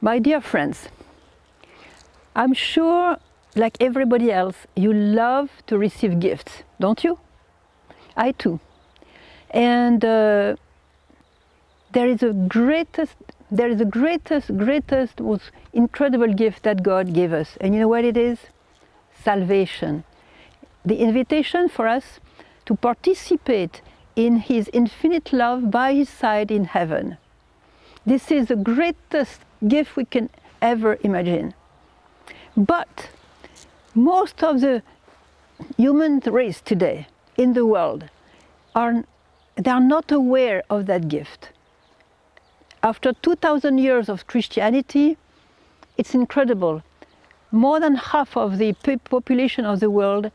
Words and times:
My 0.00 0.20
dear 0.20 0.40
friends, 0.40 0.88
I'm 2.36 2.54
sure, 2.54 3.16
like 3.56 3.76
everybody 3.80 4.30
else, 4.30 4.54
you 4.76 4.92
love 4.92 5.50
to 5.66 5.76
receive 5.76 6.20
gifts, 6.20 6.62
don't 6.78 7.02
you? 7.02 7.18
I 8.16 8.30
too. 8.30 8.60
And 9.50 10.04
uh, 10.04 10.54
there 11.90 12.06
is 12.06 12.22
a 12.22 12.32
greatest, 12.32 13.16
there 13.50 13.68
is 13.68 13.80
a 13.80 13.84
greatest, 13.84 14.56
greatest, 14.56 15.20
most 15.20 15.50
incredible 15.72 16.32
gift 16.32 16.62
that 16.62 16.84
God 16.84 17.12
gave 17.12 17.32
us. 17.32 17.56
And 17.60 17.74
you 17.74 17.80
know 17.80 17.88
what 17.88 18.04
it 18.04 18.16
is? 18.16 18.38
Salvation. 19.24 20.04
The 20.84 20.98
invitation 20.98 21.68
for 21.68 21.88
us 21.88 22.20
to 22.66 22.76
participate 22.76 23.82
in 24.14 24.36
His 24.36 24.70
infinite 24.72 25.32
love 25.32 25.72
by 25.72 25.94
His 25.94 26.08
side 26.08 26.52
in 26.52 26.66
heaven. 26.66 27.16
This 28.06 28.30
is 28.30 28.46
the 28.46 28.56
greatest 28.56 29.40
gift 29.66 29.96
we 29.96 30.04
can 30.04 30.30
ever 30.60 30.98
imagine. 31.02 31.54
But 32.56 33.08
most 33.94 34.42
of 34.42 34.60
the 34.60 34.82
human 35.76 36.20
race 36.20 36.60
today 36.60 37.06
in 37.36 37.54
the 37.54 37.66
world 37.66 38.08
are 38.74 39.04
they 39.56 39.70
are 39.70 39.80
not 39.80 40.12
aware 40.12 40.62
of 40.70 40.86
that 40.86 41.08
gift. 41.08 41.50
After 42.82 43.12
2000 43.12 43.78
years 43.78 44.08
of 44.08 44.28
Christianity, 44.28 45.16
it's 45.96 46.14
incredible. 46.14 46.84
More 47.50 47.80
than 47.80 47.96
half 47.96 48.36
of 48.36 48.58
the 48.58 48.72
population 49.10 49.64
of 49.64 49.80
the 49.80 49.90
world 49.90 50.30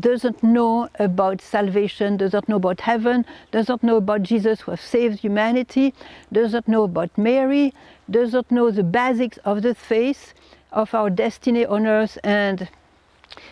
doesn't 0.00 0.42
know 0.42 0.88
about 0.98 1.40
salvation, 1.40 2.16
doesn't 2.16 2.48
know 2.48 2.56
about 2.56 2.80
heaven, 2.80 3.24
doesn't 3.52 3.82
know 3.82 3.96
about 3.96 4.22
Jesus 4.22 4.60
who 4.60 4.72
has 4.72 4.80
saved 4.80 5.20
humanity, 5.20 5.94
doesn't 6.32 6.66
know 6.66 6.84
about 6.84 7.16
Mary, 7.16 7.72
doesn't 8.10 8.50
know 8.50 8.70
the 8.70 8.82
basics 8.82 9.38
of 9.38 9.62
the 9.62 9.74
faith, 9.74 10.34
of 10.72 10.94
our 10.94 11.10
destiny 11.10 11.64
on 11.64 11.86
earth. 11.86 12.18
And 12.24 12.68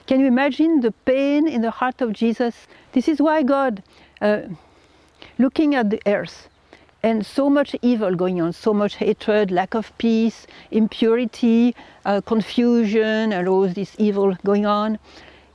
can 0.07 0.21
you 0.21 0.27
imagine 0.27 0.81
the 0.81 0.93
pain 1.05 1.47
in 1.47 1.63
the 1.63 1.71
heart 1.71 2.01
of 2.01 2.13
Jesus? 2.13 2.67
This 2.93 3.09
is 3.09 3.23
why 3.23 3.43
God, 3.43 3.83
uh, 4.21 4.43
looking 5.39 5.75
at 5.75 5.91
the 5.91 6.01
earth, 6.07 6.49
and 7.05 7.27
so 7.27 7.51
much 7.51 7.75
evil 7.83 8.15
going 8.15 8.41
on, 8.41 8.53
so 8.53 8.73
much 8.73 8.97
hatred, 8.97 9.51
lack 9.51 9.75
of 9.75 9.97
peace, 9.99 10.47
impurity, 10.71 11.75
uh, 12.05 12.21
confusion, 12.21 13.33
and 13.33 13.49
all 13.49 13.67
this 13.67 13.97
evil 13.99 14.37
going 14.45 14.67
on 14.67 14.99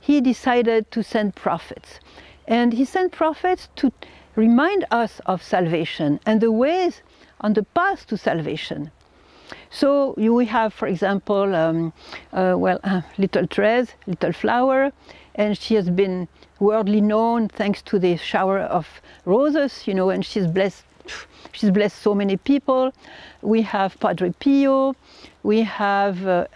he 0.08 0.22
decided 0.22 0.90
to 0.90 1.02
send 1.02 1.34
prophets. 1.34 2.00
And 2.46 2.72
he 2.72 2.86
sent 2.86 3.12
prophets 3.12 3.68
to 3.76 3.92
remind 4.36 4.86
us 4.90 5.20
of 5.26 5.42
salvation 5.42 6.18
and 6.24 6.40
the 6.40 6.50
ways 6.50 7.02
on 7.42 7.52
the 7.52 7.62
path 7.62 8.06
to 8.06 8.16
salvation. 8.16 8.90
So 9.68 10.14
you 10.16 10.32
we 10.32 10.46
have, 10.46 10.72
for 10.72 10.88
example, 10.88 11.54
um, 11.54 11.92
uh, 12.32 12.54
well, 12.56 12.80
uh, 12.84 13.02
little 13.18 13.46
Therese, 13.46 13.92
little 14.06 14.32
flower, 14.32 14.92
and 15.34 15.58
she 15.58 15.74
has 15.74 15.90
been 15.90 16.26
worldly 16.58 17.02
known 17.02 17.48
thanks 17.48 17.82
to 17.82 17.98
the 17.98 18.16
shower 18.16 18.60
of 18.60 18.86
roses, 19.26 19.86
you 19.86 19.92
know, 19.92 20.08
and 20.08 20.24
she's 20.24 20.46
blessed. 20.46 20.84
She's 21.52 21.70
blessed 21.70 21.98
so 22.00 22.14
many 22.14 22.36
people. 22.38 22.92
We 23.42 23.60
have 23.62 24.00
Padre 24.00 24.32
Pio. 24.40 24.94
We 25.42 25.58
have, 25.62 26.26
uh, 26.26 26.46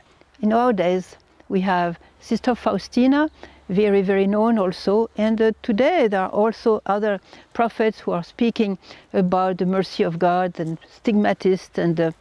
in 0.40 0.52
our 0.54 0.72
days, 0.72 1.16
we 1.50 1.60
have 1.60 1.98
Sister 2.22 2.54
Faustina, 2.54 3.28
very, 3.68 4.00
very 4.00 4.26
known 4.26 4.58
also. 4.58 5.10
And 5.16 5.40
uh, 5.42 5.52
today 5.62 6.06
there 6.08 6.20
are 6.20 6.30
also 6.30 6.80
other 6.86 7.20
prophets 7.52 8.00
who 8.00 8.12
are 8.12 8.22
speaking 8.22 8.78
about 9.12 9.58
the 9.58 9.66
mercy 9.66 10.04
of 10.04 10.18
God 10.18 10.58
and 10.58 10.78
stigmatists 10.88 11.78
and, 11.78 12.00
uh, 12.00 12.12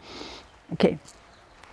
okay. 0.74 0.98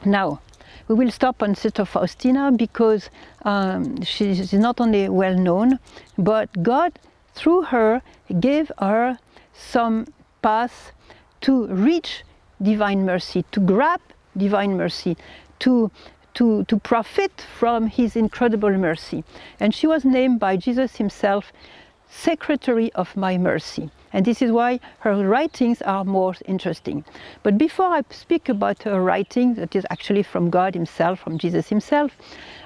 Now, 0.04 0.40
we 0.88 0.94
will 0.94 1.10
stop 1.10 1.42
on 1.42 1.54
Sister 1.54 1.84
Faustina 1.84 2.52
because 2.52 3.10
um, 3.44 4.02
she 4.02 4.30
is 4.30 4.52
not 4.52 4.80
only 4.80 5.08
well 5.08 5.34
known, 5.34 5.78
but 6.17 6.62
God, 6.62 6.98
through 7.34 7.62
her, 7.62 8.02
gave 8.40 8.70
her 8.78 9.18
some 9.55 10.06
path 10.42 10.92
to 11.40 11.67
reach 11.67 12.24
divine 12.61 13.05
mercy, 13.05 13.44
to 13.52 13.61
grab 13.61 14.00
divine 14.36 14.77
mercy, 14.77 15.17
to 15.61 15.90
to, 16.38 16.62
to 16.66 16.78
profit 16.78 17.44
from 17.58 17.88
his 17.88 18.14
incredible 18.14 18.70
mercy. 18.70 19.24
And 19.58 19.74
she 19.74 19.88
was 19.88 20.04
named 20.04 20.38
by 20.38 20.56
Jesus 20.56 20.94
himself 20.94 21.52
Secretary 22.08 22.92
of 22.92 23.16
My 23.16 23.36
Mercy. 23.36 23.90
And 24.12 24.24
this 24.24 24.40
is 24.40 24.52
why 24.52 24.78
her 25.00 25.28
writings 25.28 25.82
are 25.82 26.04
more 26.04 26.36
interesting. 26.46 27.04
But 27.42 27.58
before 27.58 27.86
I 27.86 28.02
speak 28.10 28.48
about 28.48 28.84
her 28.84 29.02
writing, 29.02 29.54
that 29.54 29.74
is 29.74 29.84
actually 29.90 30.22
from 30.22 30.48
God 30.48 30.74
Himself, 30.74 31.18
from 31.18 31.38
Jesus 31.38 31.68
Himself, 31.70 32.16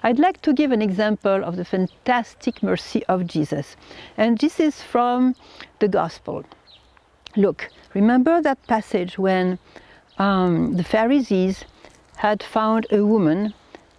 I'd 0.02 0.18
like 0.18 0.42
to 0.42 0.52
give 0.52 0.70
an 0.70 0.82
example 0.82 1.42
of 1.42 1.56
the 1.56 1.64
fantastic 1.64 2.62
mercy 2.62 3.02
of 3.06 3.26
Jesus. 3.26 3.76
And 4.18 4.38
this 4.38 4.60
is 4.60 4.82
from 4.82 5.34
the 5.78 5.88
Gospel. 5.88 6.44
Look, 7.36 7.70
remember 7.94 8.42
that 8.42 8.64
passage 8.66 9.18
when 9.18 9.58
um, 10.18 10.76
the 10.76 10.84
Pharisees 10.84 11.64
had 12.16 12.42
found 12.42 12.86
a 12.90 13.04
woman 13.04 13.54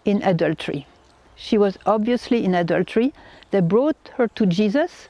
in 0.05 0.21
adultery. 0.23 0.87
She 1.35 1.57
was 1.57 1.77
obviously 1.85 2.43
in 2.45 2.55
adultery. 2.55 3.13
They 3.51 3.61
brought 3.61 4.11
her 4.15 4.27
to 4.29 4.45
Jesus 4.45 5.09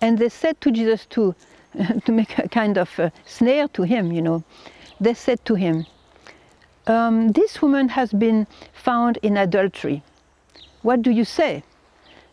and 0.00 0.18
they 0.18 0.28
said 0.28 0.60
to 0.62 0.70
Jesus 0.70 1.06
to, 1.06 1.34
to 2.04 2.12
make 2.12 2.38
a 2.38 2.48
kind 2.48 2.78
of 2.78 2.98
a 2.98 3.12
snare 3.24 3.68
to 3.68 3.82
him, 3.82 4.12
you 4.12 4.22
know. 4.22 4.42
They 5.00 5.14
said 5.14 5.44
to 5.46 5.54
him, 5.54 5.86
um, 6.86 7.28
this 7.32 7.62
woman 7.62 7.88
has 7.90 8.12
been 8.12 8.46
found 8.72 9.18
in 9.22 9.36
adultery. 9.36 10.02
What 10.82 11.02
do 11.02 11.10
you 11.10 11.24
say? 11.24 11.62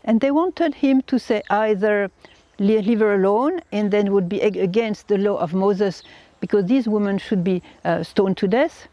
And 0.04 0.20
they 0.20 0.30
wanted 0.30 0.74
him 0.74 1.02
to 1.02 1.18
say 1.18 1.42
either 1.50 2.10
leave 2.58 3.00
her 3.00 3.14
alone 3.14 3.60
and 3.72 3.90
then 3.90 4.12
would 4.12 4.28
be 4.28 4.40
against 4.40 5.08
the 5.08 5.18
law 5.18 5.36
of 5.36 5.54
Moses 5.54 6.02
because 6.40 6.66
these 6.66 6.88
women 6.88 7.18
should 7.18 7.44
be 7.44 7.62
uh, 7.84 8.02
stoned 8.02 8.36
to 8.38 8.48
death, 8.48 8.88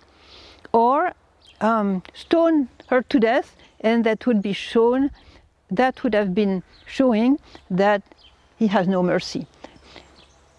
or 0.73 1.13
um, 1.61 2.03
stone 2.13 2.69
her 2.87 3.01
to 3.03 3.19
death, 3.19 3.55
and 3.81 4.03
that 4.03 4.25
would 4.25 4.41
be 4.41 4.53
shown, 4.53 5.11
that 5.71 6.03
would 6.03 6.13
have 6.13 6.33
been 6.33 6.63
showing 6.85 7.39
that 7.69 8.01
he 8.57 8.67
has 8.67 8.87
no 8.87 9.01
mercy. 9.03 9.47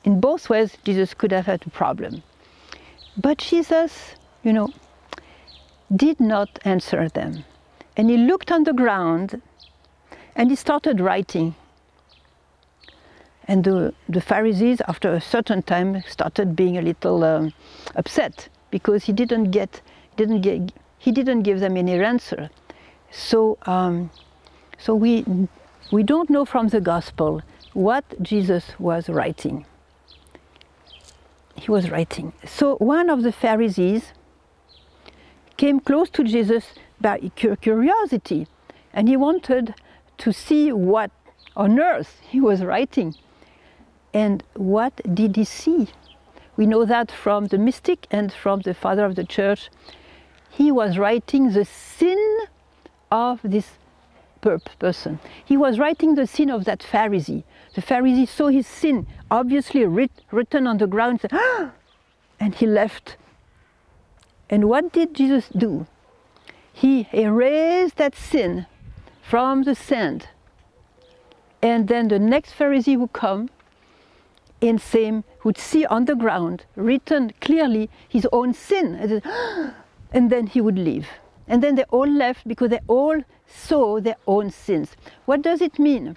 In 0.05 0.21
both 0.21 0.49
ways, 0.49 0.77
Jesus 0.85 1.15
could 1.15 1.33
have 1.33 1.47
had 1.47 1.67
a 1.67 1.71
problem. 1.71 2.23
But 3.17 3.39
Jesus, 3.39 4.15
you 4.43 4.53
know, 4.53 4.69
did 5.95 6.21
not 6.21 6.59
answer 6.65 7.09
them. 7.09 7.45
And 7.97 8.11
he 8.11 8.17
looked 8.17 8.53
on 8.53 8.65
the 8.65 8.73
ground 8.73 9.41
and 10.35 10.51
he 10.51 10.57
started 10.57 11.01
writing. 11.01 11.55
And 13.49 13.65
the, 13.65 13.95
the 14.09 14.21
Pharisees, 14.21 14.83
after 14.87 15.13
a 15.13 15.21
certain 15.21 15.63
time, 15.63 16.03
started 16.09 16.55
being 16.55 16.77
a 16.77 16.83
little 16.83 17.25
um, 17.25 17.53
upset 17.95 18.49
because 18.71 19.05
he 19.05 19.13
didn't 19.13 19.51
get, 19.51 19.81
didn't 20.17 20.43
get, 20.43 20.73
he 21.07 21.13
didn't 21.13 21.43
give 21.43 21.61
them 21.61 21.77
any 21.77 21.95
answer. 22.03 22.51
So, 23.13 23.59
um, 23.63 24.11
so 24.77 24.93
we, 24.93 25.25
we 25.93 26.03
don't 26.03 26.29
know 26.29 26.45
from 26.45 26.67
the 26.67 26.81
gospel 26.81 27.43
what 27.75 28.05
Jesus 28.21 28.73
was 28.81 29.09
writing. 29.09 29.67
He 31.55 31.71
was 31.71 31.93
writing. 31.93 32.33
So 32.45 32.75
one 32.79 33.09
of 33.09 33.23
the 33.23 33.31
Pharisees 33.31 34.15
came 35.57 35.79
close 35.79 36.11
to 36.11 36.25
Jesus 36.25 36.65
by 37.01 37.31
curiosity, 37.37 38.49
and 38.93 39.09
he 39.09 39.17
wanted 39.17 39.77
to 40.19 40.33
see 40.33 40.73
what 40.73 41.13
on 41.55 41.79
earth 41.79 42.21
he 42.29 42.41
was 42.41 42.65
writing. 42.65 43.15
And 44.13 44.43
what 44.55 45.01
did 45.15 45.37
he 45.37 45.45
see? 45.45 45.87
We 46.57 46.67
know 46.67 46.85
that 46.85 47.13
from 47.13 47.47
the 47.47 47.59
mystic 47.59 48.09
and 48.11 48.33
from 48.33 48.63
the 48.63 48.75
father 48.75 49.05
of 49.05 49.15
the 49.15 49.25
church, 49.25 49.71
he 50.57 50.73
was 50.73 50.97
writing 50.97 51.53
the 51.53 51.67
sin 51.67 52.39
of 53.13 53.41
this 53.45 53.73
person. 54.41 55.19
He 55.45 55.55
was 55.55 55.79
writing 55.79 56.15
the 56.15 56.27
sin 56.27 56.49
of 56.49 56.65
that 56.65 56.81
Pharisee. 56.81 57.45
The 57.75 57.83
Pharisee 57.83 58.27
saw 58.27 58.49
his 58.49 58.67
sin 58.67 59.07
obviously 59.31 59.85
writ 59.85 60.11
written 60.31 60.67
on 60.67 60.79
the 60.79 60.87
ground 60.87 61.21
ah! 61.31 61.73
and 62.41 62.55
he 62.55 62.67
left. 62.67 63.19
And 64.49 64.71
what 64.71 64.93
did 64.93 65.15
Jesus 65.15 65.51
do? 65.51 65.87
He 66.73 67.07
erased 67.13 67.97
that 67.97 68.15
sin 68.15 68.65
from 69.21 69.65
the 69.65 69.75
sand. 69.75 70.29
And 71.61 71.87
then 71.87 72.09
the 72.09 72.19
next 72.19 72.55
Pharisee 72.59 72.99
would 72.99 73.13
come 73.13 73.51
and 74.63 74.81
same 74.81 75.25
would 75.45 75.59
see 75.59 75.85
on 75.85 76.07
the 76.07 76.15
ground 76.15 76.65
written 76.77 77.35
clearly 77.43 77.91
his 78.09 78.27
own 78.33 78.55
sin. 78.55 78.95
and 78.95 79.75
then 80.13 80.47
he 80.47 80.61
would 80.61 80.79
leave. 80.79 81.09
And 81.49 81.63
then 81.63 81.75
they 81.77 81.85
all 81.85 82.09
left 82.09 82.47
because 82.47 82.71
they 82.71 82.81
all 82.89 83.23
saw 83.47 84.01
their 84.01 84.17
own 84.27 84.51
sins. 84.51 84.97
What 85.25 85.43
does 85.43 85.61
it 85.61 85.79
mean? 85.79 86.17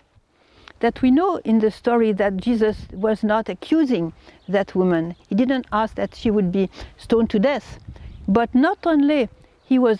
That 0.80 1.01
we 1.01 1.12
know 1.12 1.38
in 1.44 1.59
the 1.59 1.71
story 1.71 2.13
that 2.13 2.38
Jesus 2.38 2.88
was 2.94 3.24
not 3.24 3.50
accusing 3.50 4.13
that 4.47 4.75
woman. 4.75 5.15
He 5.27 5.36
didn't 5.36 5.68
ask 5.71 5.95
that 5.95 6.15
she 6.15 6.31
would 6.31 6.51
be 6.51 6.69
stoned 6.97 7.30
to 7.31 7.39
death. 7.39 7.80
But 8.27 8.53
not 8.56 8.80
only 8.86 9.30
he 9.65 9.77
was 9.77 10.00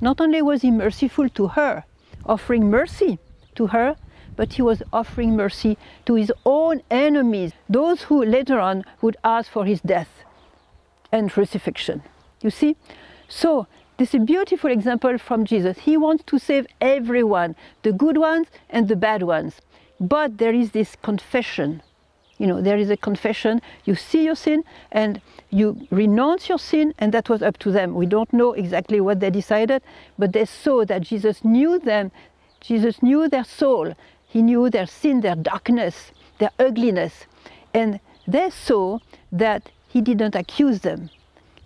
not 0.00 0.20
only 0.20 0.42
was 0.42 0.62
he 0.62 0.70
merciful 0.70 1.28
to 1.30 1.48
her, 1.48 1.84
offering 2.26 2.70
mercy 2.70 3.18
to 3.54 3.68
her, 3.68 3.96
but 4.36 4.54
he 4.54 4.62
was 4.62 4.82
offering 4.92 5.36
mercy 5.36 5.76
to 6.06 6.14
his 6.14 6.32
own 6.44 6.82
enemies, 6.90 7.52
those 7.68 8.02
who 8.02 8.24
later 8.24 8.58
on 8.58 8.84
would 9.00 9.16
ask 9.22 9.50
for 9.50 9.64
his 9.64 9.80
death 9.80 10.08
and 11.12 11.30
crucifixion. 11.30 12.02
You 12.42 12.50
see? 12.50 12.76
So, 13.34 13.66
this 13.96 14.10
is 14.10 14.20
a 14.20 14.24
beautiful 14.24 14.70
example 14.70 15.16
from 15.16 15.46
Jesus. 15.46 15.78
He 15.78 15.96
wants 15.96 16.22
to 16.24 16.38
save 16.38 16.66
everyone, 16.82 17.56
the 17.82 17.90
good 17.90 18.18
ones 18.18 18.48
and 18.68 18.88
the 18.88 18.94
bad 18.94 19.22
ones. 19.22 19.54
But 19.98 20.36
there 20.36 20.52
is 20.52 20.72
this 20.72 20.96
confession. 20.96 21.82
You 22.36 22.46
know, 22.46 22.60
there 22.60 22.76
is 22.76 22.90
a 22.90 22.96
confession. 22.96 23.62
You 23.86 23.94
see 23.94 24.22
your 24.22 24.34
sin 24.34 24.64
and 24.90 25.22
you 25.48 25.88
renounce 25.90 26.50
your 26.50 26.58
sin, 26.58 26.92
and 26.98 27.10
that 27.14 27.30
was 27.30 27.40
up 27.40 27.56
to 27.60 27.72
them. 27.72 27.94
We 27.94 28.04
don't 28.04 28.30
know 28.34 28.52
exactly 28.52 29.00
what 29.00 29.20
they 29.20 29.30
decided, 29.30 29.82
but 30.18 30.34
they 30.34 30.44
saw 30.44 30.84
that 30.84 31.00
Jesus 31.00 31.42
knew 31.42 31.78
them. 31.78 32.12
Jesus 32.60 33.02
knew 33.02 33.30
their 33.30 33.44
soul. 33.44 33.94
He 34.26 34.42
knew 34.42 34.68
their 34.68 34.86
sin, 34.86 35.22
their 35.22 35.36
darkness, 35.36 36.12
their 36.38 36.50
ugliness. 36.58 37.26
And 37.72 37.98
they 38.28 38.50
saw 38.50 38.98
that 39.32 39.70
he 39.88 40.02
didn't 40.02 40.34
accuse 40.34 40.80
them, 40.80 41.08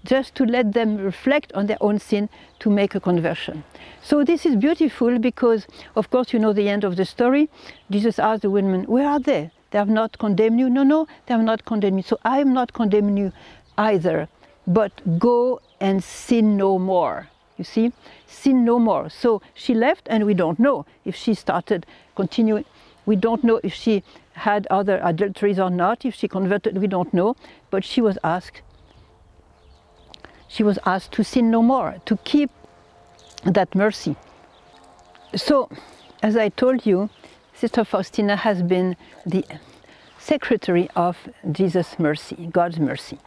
just 0.07 0.35
to 0.37 0.45
let 0.45 0.73
them 0.73 0.97
reflect 0.97 1.53
on 1.53 1.67
their 1.67 1.79
own 1.81 1.99
sin 1.99 2.29
to 2.61 2.71
make 2.71 2.95
a 2.95 3.01
conversion. 3.01 3.65
So 4.03 4.25
this 4.25 4.47
is 4.47 4.57
beautiful 4.57 5.19
because, 5.19 5.67
of 5.97 6.11
course, 6.11 6.33
you 6.33 6.39
know 6.39 6.53
the 6.53 6.69
end 6.69 6.85
of 6.85 6.97
the 6.97 7.05
story. 7.05 7.49
Jesus 7.91 8.19
asked 8.19 8.43
the 8.43 8.51
women, 8.51 8.85
Where 8.85 9.09
are 9.09 9.21
they? 9.21 9.51
They 9.71 9.79
have 9.79 9.89
not 9.89 10.19
condemned 10.19 10.61
you. 10.61 10.71
No, 10.71 10.85
no, 10.85 11.07
they 11.27 11.35
have 11.35 11.43
not 11.43 11.65
condemned 11.65 11.99
you. 11.99 12.03
So 12.03 12.19
I 12.25 12.39
am 12.39 12.53
not 12.53 12.73
condemning 12.73 13.17
you 13.17 13.33
either. 13.77 14.29
But 14.67 15.19
go 15.19 15.61
and 15.81 16.03
sin 16.03 16.57
no 16.57 16.79
more. 16.79 17.29
You 17.57 17.65
see, 17.65 17.93
sin 18.27 18.65
no 18.65 18.79
more. 18.79 19.09
So 19.09 19.43
she 19.55 19.75
left, 19.75 20.07
and 20.11 20.25
we 20.27 20.35
don't 20.35 20.59
know 20.59 20.87
if 21.05 21.17
she 21.17 21.35
started 21.35 21.87
continuing. 22.15 22.65
We 23.07 23.17
don't 23.17 23.45
know 23.45 23.61
if 23.63 23.73
she 23.73 24.03
had 24.33 24.67
other 24.71 25.01
adulteries 25.03 25.59
or 25.59 25.71
not. 25.71 26.05
If 26.05 26.15
she 26.15 26.29
converted, 26.29 26.79
we 26.79 26.87
don't 26.87 27.13
know. 27.15 27.37
But 27.71 27.85
she 27.85 28.01
was 28.01 28.19
asked. 28.23 28.63
She 30.49 30.63
was 30.63 30.79
asked 30.87 31.13
to 31.13 31.25
sin 31.25 31.51
no 31.51 31.63
more, 31.63 31.97
to 32.07 32.17
keep 32.25 32.51
that 33.45 33.75
mercy. 33.75 34.17
So, 35.35 35.69
as 36.23 36.37
I 36.37 36.49
told 36.49 36.87
you, 36.87 37.11
Sister 37.55 37.85
Faustina 37.85 38.37
has 38.37 38.63
been 38.63 38.97
the 39.25 39.45
secretary 40.19 40.89
of 40.97 41.17
Jesus' 41.53 41.99
mercy, 41.99 42.49
God's 42.53 42.79
mercy. 42.79 43.19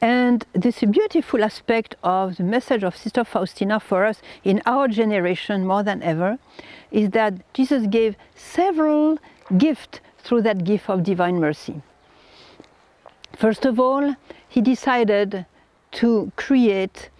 And 0.00 0.44
this 0.52 0.80
beautiful 0.80 1.44
aspect 1.44 1.94
of 2.02 2.36
the 2.36 2.42
message 2.42 2.84
of 2.84 2.96
Sister 2.96 3.24
Faustina 3.24 3.78
for 3.78 4.04
us 4.04 4.22
in 4.44 4.62
our 4.64 4.88
generation 4.88 5.66
more 5.66 5.82
than 5.82 6.02
ever 6.02 6.38
is 6.90 7.10
that 7.10 7.34
Jesus 7.52 7.86
gave 7.86 8.16
several 8.34 9.18
gifts 9.58 10.00
through 10.18 10.42
that 10.42 10.64
gift 10.64 10.88
of 10.88 11.02
divine 11.02 11.38
mercy. 11.38 11.82
First 13.36 13.64
of 13.66 13.78
all, 13.78 14.16
he 14.48 14.60
decided 14.60 15.46
to 15.92 16.32
create, 16.36 17.10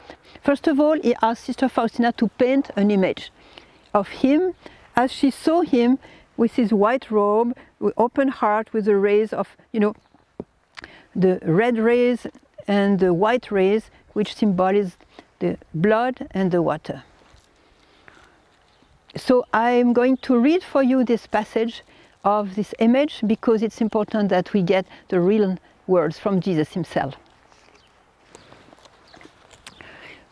first 0.43 0.67
of 0.67 0.81
all, 0.81 1.01
he 1.01 1.15
asked 1.23 1.45
Sister 1.45 1.69
Faustina 1.69 2.13
to 2.13 2.29
paint 2.39 2.71
an 2.77 2.91
image 2.91 3.31
of 3.95 4.09
him 4.09 4.55
as 4.97 5.13
she 5.13 5.31
saw 5.31 5.63
him 5.63 5.99
with 6.37 6.55
his 6.55 6.73
white 6.73 7.11
robe, 7.11 7.57
with 7.81 7.95
open 7.97 8.29
heart, 8.29 8.73
with 8.73 8.85
the 8.85 8.97
rays 8.97 9.33
of, 9.33 9.57
you 9.73 9.81
know, 9.81 9.95
the 11.15 11.41
red 11.43 11.79
rays 11.79 12.27
and 12.67 13.01
the 13.01 13.13
white 13.13 13.51
rays, 13.51 13.91
which 14.13 14.35
symbolize 14.35 14.97
the 15.41 15.57
blood 15.75 16.27
and 16.31 16.51
the 16.51 16.63
water. 16.63 17.03
So 19.17 19.45
I'm 19.53 19.93
going 19.93 20.17
to 20.19 20.39
read 20.39 20.63
for 20.63 20.83
you 20.83 21.03
this 21.03 21.27
passage 21.27 21.83
of 22.25 22.55
this 22.55 22.75
image 22.79 23.23
because 23.27 23.63
it's 23.63 23.81
important 23.81 24.29
that 24.29 24.53
we 24.53 24.63
get 24.63 24.87
the 25.09 25.21
real 25.21 25.57
words 25.87 26.19
from 26.19 26.41
Jesus 26.41 26.73
himself. 26.73 27.15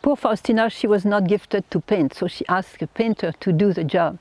Poor 0.01 0.15
Faustina, 0.15 0.69
she 0.69 0.87
was 0.87 1.05
not 1.05 1.27
gifted 1.27 1.69
to 1.71 1.79
paint, 1.79 2.13
so 2.13 2.27
she 2.27 2.47
asked 2.47 2.81
a 2.81 2.87
painter 2.87 3.33
to 3.39 3.51
do 3.51 3.73
the 3.73 3.83
job. 3.83 4.19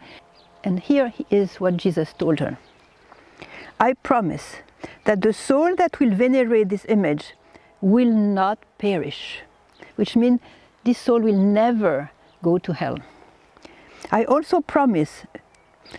And 0.65 0.81
here 0.81 1.13
is 1.31 1.61
what 1.61 1.77
Jesus 1.77 2.13
told 2.13 2.41
her 2.41 2.59
I 3.79 3.93
promise 3.93 4.57
that 5.05 5.21
the 5.21 5.33
soul 5.33 5.77
that 5.77 6.01
will 6.01 6.15
venerate 6.15 6.69
this 6.71 6.87
image 6.89 7.35
will 7.81 8.13
not 8.13 8.59
perish, 8.79 9.43
which 9.97 10.17
means 10.17 10.41
this 10.85 10.99
soul 10.99 11.21
will 11.21 11.39
never 11.39 12.11
go 12.43 12.59
to 12.59 12.73
hell. 12.73 12.99
I 14.11 14.25
also 14.25 14.61
promise 14.61 15.25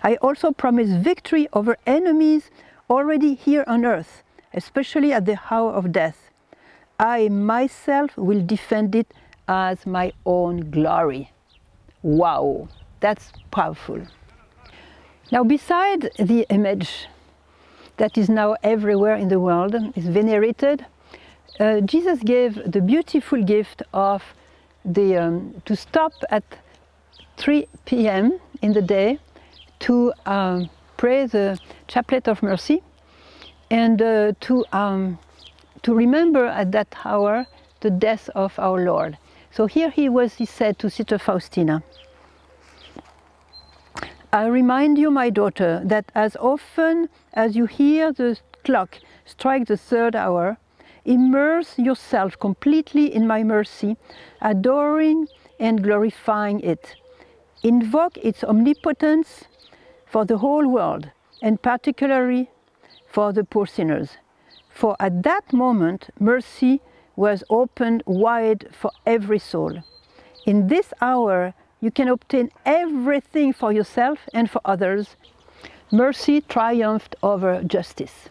I 0.03 0.15
also 0.15 0.51
promise 0.51 0.89
victory 0.89 1.47
over 1.53 1.77
enemies 1.85 2.49
already 2.89 3.35
here 3.35 3.63
on 3.67 3.85
earth, 3.85 4.23
especially 4.53 5.13
at 5.13 5.25
the 5.25 5.39
hour 5.49 5.71
of 5.71 5.91
death. 5.91 6.29
I 6.99 7.29
myself 7.29 8.17
will 8.17 8.41
defend 8.45 8.95
it 8.95 9.13
as 9.47 9.85
my 9.85 10.11
own 10.25 10.71
glory. 10.71 11.31
Wow, 12.01 12.69
that's 12.99 13.31
powerful. 13.51 14.01
Now, 15.31 15.43
beside 15.43 16.09
the 16.17 16.45
image 16.49 17.07
that 17.97 18.17
is 18.17 18.29
now 18.29 18.55
everywhere 18.63 19.15
in 19.15 19.27
the 19.27 19.39
world, 19.39 19.75
is 19.95 20.07
venerated, 20.07 20.85
uh, 21.59 21.81
Jesus 21.81 22.19
gave 22.19 22.71
the 22.71 22.81
beautiful 22.81 23.43
gift 23.43 23.81
of 23.93 24.23
the, 24.85 25.17
um, 25.17 25.61
to 25.65 25.75
stop 25.75 26.13
at 26.29 26.43
3 27.37 27.67
p.m. 27.85 28.39
in 28.61 28.73
the 28.73 28.81
day 28.81 29.19
to 29.79 30.13
um, 30.25 30.69
pray 30.97 31.25
the 31.25 31.59
Chaplet 31.87 32.27
of 32.27 32.41
Mercy 32.41 32.81
and 33.69 34.01
uh, 34.01 34.33
to, 34.41 34.65
um, 34.71 35.19
to 35.83 35.93
remember 35.93 36.45
at 36.45 36.71
that 36.71 36.95
hour 37.05 37.45
the 37.81 37.89
death 37.89 38.29
of 38.35 38.57
our 38.59 38.83
Lord. 38.83 39.17
So 39.57 39.65
here 39.65 39.89
he 39.89 40.07
was, 40.07 40.35
he 40.35 40.45
said 40.45 40.77
to 40.77 40.87
Sister 40.87 41.17
Faustina, 41.17 41.81
I 44.31 44.45
remind 44.45 44.99
you, 44.99 45.09
my 45.09 45.31
daughter, 45.31 45.81
that 45.83 46.11
as 46.13 46.35
often 46.35 47.09
as 47.33 47.55
you 47.55 47.65
hear 47.65 48.13
the 48.13 48.37
clock 48.63 48.99
strike 49.25 49.65
the 49.65 49.75
third 49.75 50.15
hour, 50.15 50.57
immerse 51.05 51.79
yourself 51.79 52.37
completely 52.37 53.11
in 53.11 53.25
my 53.25 53.41
mercy, 53.43 53.97
adoring 54.43 55.27
and 55.59 55.81
glorifying 55.81 56.59
it. 56.59 56.95
Invoke 57.63 58.15
its 58.17 58.43
omnipotence 58.43 59.45
for 60.05 60.23
the 60.23 60.37
whole 60.37 60.67
world, 60.67 61.09
and 61.41 61.59
particularly 61.63 62.51
for 63.07 63.33
the 63.33 63.43
poor 63.43 63.65
sinners. 63.65 64.17
For 64.69 64.95
at 64.99 65.23
that 65.23 65.51
moment, 65.51 66.11
mercy 66.19 66.79
was 67.17 67.43
opened 67.49 68.03
wide 68.05 68.69
for 68.71 68.91
every 69.05 69.39
soul. 69.39 69.83
In 70.45 70.69
this 70.69 70.93
hour, 71.01 71.53
you 71.81 71.91
can 71.91 72.07
obtain 72.07 72.49
everything 72.65 73.51
for 73.51 73.73
yourself 73.73 74.19
and 74.33 74.49
for 74.49 74.61
others. 74.63 75.17
Mercy 75.91 76.39
triumphed 76.41 77.15
over 77.21 77.61
justice. 77.63 78.29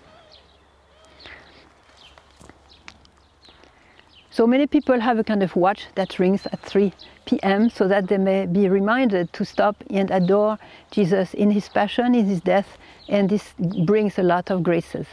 So 4.31 4.47
many 4.47 4.66
people 4.66 5.00
have 5.00 5.19
a 5.19 5.25
kind 5.25 5.43
of 5.43 5.57
watch 5.57 5.87
that 5.95 6.19
rings 6.19 6.47
at 6.47 6.61
3 6.61 6.93
p.m. 7.25 7.71
so 7.71 7.88
that 7.88 8.09
they 8.09 8.19
may 8.19 8.45
be 8.45 8.69
reminded 8.69 9.33
to 9.33 9.45
stop 9.45 9.83
and 9.88 10.11
adore 10.11 10.59
Jesus 10.90 11.33
in 11.33 11.50
his 11.50 11.69
passion, 11.71 12.14
in 12.14 12.26
his 12.26 12.43
death, 12.43 12.76
and 13.09 13.31
this 13.31 13.55
brings 13.87 14.19
a 14.19 14.23
lot 14.23 14.50
of 14.50 14.62
graces. 14.62 15.07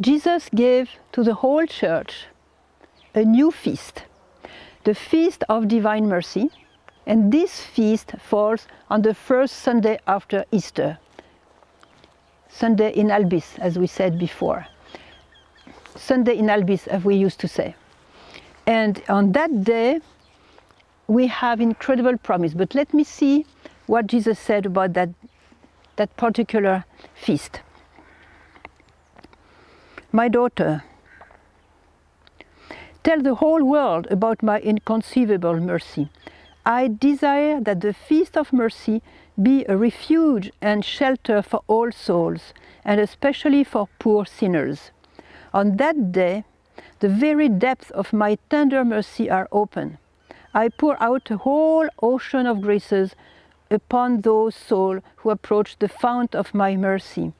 Jesus 0.00 0.48
gave 0.54 0.88
to 1.12 1.22
the 1.22 1.34
whole 1.34 1.66
church 1.66 2.24
a 3.14 3.24
new 3.24 3.50
feast, 3.50 4.04
the 4.84 4.94
feast 4.94 5.44
of 5.48 5.68
divine 5.68 6.08
mercy, 6.08 6.50
and 7.06 7.32
this 7.32 7.60
feast 7.60 8.12
falls 8.18 8.66
on 8.88 9.02
the 9.02 9.14
first 9.14 9.56
Sunday 9.56 9.98
after 10.06 10.44
Easter, 10.52 10.98
Sunday 12.48 12.92
in 12.92 13.08
Albis, 13.08 13.58
as 13.58 13.78
we 13.78 13.86
said 13.86 14.18
before. 14.18 14.66
Sunday 15.96 16.38
in 16.38 16.46
Albis, 16.46 16.86
as 16.88 17.04
we 17.04 17.16
used 17.16 17.40
to 17.40 17.48
say. 17.48 17.74
And 18.66 19.02
on 19.08 19.32
that 19.32 19.64
day, 19.64 20.00
we 21.08 21.26
have 21.26 21.60
incredible 21.60 22.16
promise. 22.18 22.54
But 22.54 22.74
let 22.74 22.94
me 22.94 23.02
see 23.02 23.44
what 23.86 24.06
Jesus 24.06 24.38
said 24.38 24.66
about 24.66 24.92
that, 24.92 25.08
that 25.96 26.16
particular 26.16 26.84
feast. 27.14 27.60
My 30.12 30.28
daughter, 30.28 30.84
tell 33.02 33.20
the 33.20 33.36
whole 33.36 33.64
world 33.64 34.06
about 34.10 34.42
my 34.42 34.58
inconceivable 34.60 35.58
mercy. 35.60 36.08
I 36.66 36.88
desire 36.88 37.60
that 37.60 37.80
the 37.80 37.94
feast 37.94 38.36
of 38.36 38.52
mercy 38.52 39.02
be 39.40 39.64
a 39.68 39.76
refuge 39.76 40.52
and 40.60 40.84
shelter 40.84 41.42
for 41.42 41.62
all 41.66 41.90
souls, 41.90 42.52
and 42.84 43.00
especially 43.00 43.64
for 43.64 43.88
poor 43.98 44.26
sinners. 44.26 44.90
On 45.54 45.76
that 45.78 46.12
day, 46.12 46.44
the 47.00 47.08
very 47.08 47.48
depths 47.48 47.90
of 47.90 48.12
my 48.12 48.38
tender 48.50 48.84
mercy 48.84 49.30
are 49.30 49.48
open. 49.50 49.98
I 50.52 50.68
pour 50.68 51.02
out 51.02 51.30
a 51.30 51.38
whole 51.38 51.88
ocean 52.02 52.46
of 52.46 52.60
graces 52.60 53.14
upon 53.70 54.20
those 54.20 54.54
souls 54.54 55.02
who 55.16 55.30
approach 55.30 55.78
the 55.78 55.88
fount 55.88 56.34
of 56.34 56.54
my 56.54 56.76
mercy. 56.76 57.32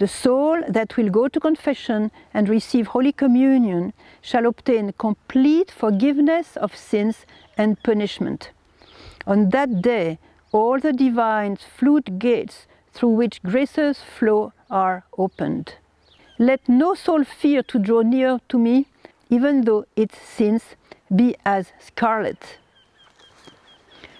The 0.00 0.08
soul 0.08 0.62
that 0.66 0.96
will 0.96 1.10
go 1.10 1.28
to 1.28 1.38
confession 1.38 2.10
and 2.32 2.48
receive 2.48 2.86
Holy 2.86 3.12
Communion 3.12 3.92
shall 4.22 4.46
obtain 4.46 4.92
complete 4.92 5.70
forgiveness 5.70 6.56
of 6.56 6.74
sins 6.74 7.26
and 7.58 7.82
punishment. 7.82 8.50
On 9.26 9.50
that 9.50 9.82
day, 9.82 10.18
all 10.52 10.78
the 10.78 10.94
divine 10.94 11.56
floodgates 11.56 12.66
through 12.94 13.10
which 13.10 13.42
graces 13.42 14.00
flow 14.00 14.54
are 14.70 15.04
opened. 15.18 15.74
Let 16.38 16.66
no 16.66 16.94
soul 16.94 17.22
fear 17.22 17.62
to 17.64 17.78
draw 17.78 18.00
near 18.00 18.40
to 18.48 18.58
me, 18.58 18.86
even 19.28 19.66
though 19.66 19.84
its 19.96 20.16
sins 20.16 20.76
be 21.14 21.36
as 21.44 21.72
scarlet. 21.78 22.56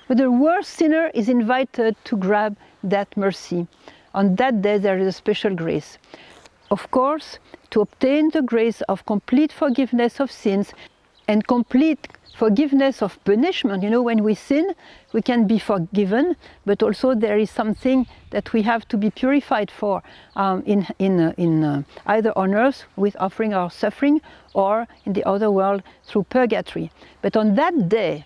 But 0.07 0.19
the 0.19 0.31
worst 0.31 0.75
sinner 0.75 1.11
is 1.15 1.31
invited 1.31 1.97
to 2.05 2.19
grab 2.19 2.59
that 2.85 3.17
mercy. 3.17 3.67
On 4.15 4.35
that 4.37 4.63
day, 4.63 4.79
there 4.79 4.99
is 4.99 5.07
a 5.07 5.13
special 5.13 5.55
grace. 5.55 5.99
Of 6.71 6.91
course, 6.91 7.39
to 7.71 7.81
obtain 7.81 8.31
the 8.31 8.43
grace 8.43 8.81
of 8.83 9.07
complete 9.07 9.53
forgiveness 9.53 10.21
of 10.21 10.31
sins 10.31 10.73
and 11.29 11.47
complete 11.47 12.09
forgiveness 12.37 13.03
of 13.03 13.23
punishment. 13.25 13.83
You 13.83 13.91
know, 13.91 14.03
when 14.03 14.25
we 14.25 14.35
sin, 14.35 14.75
we 15.13 15.23
can 15.23 15.47
be 15.47 15.59
forgiven, 15.59 16.37
but 16.65 16.83
also 16.83 17.15
there 17.15 17.39
is 17.39 17.51
something 17.51 18.07
that 18.31 18.53
we 18.53 18.63
have 18.63 18.89
to 18.89 18.97
be 18.97 19.11
purified 19.11 19.71
for 19.71 20.03
um, 20.37 20.63
in, 20.67 20.87
in, 20.99 21.21
uh, 21.21 21.33
in 21.37 21.65
uh, 21.65 21.83
either 22.07 22.33
on 22.37 22.55
earth 22.55 22.85
with 22.97 23.17
offering 23.21 23.53
our 23.55 23.71
suffering 23.71 24.21
or 24.55 24.87
in 25.05 25.13
the 25.13 25.25
other 25.25 25.51
world 25.51 25.83
through 26.05 26.25
purgatory. 26.25 26.91
But 27.23 27.37
on 27.37 27.55
that 27.57 27.89
day, 27.89 28.25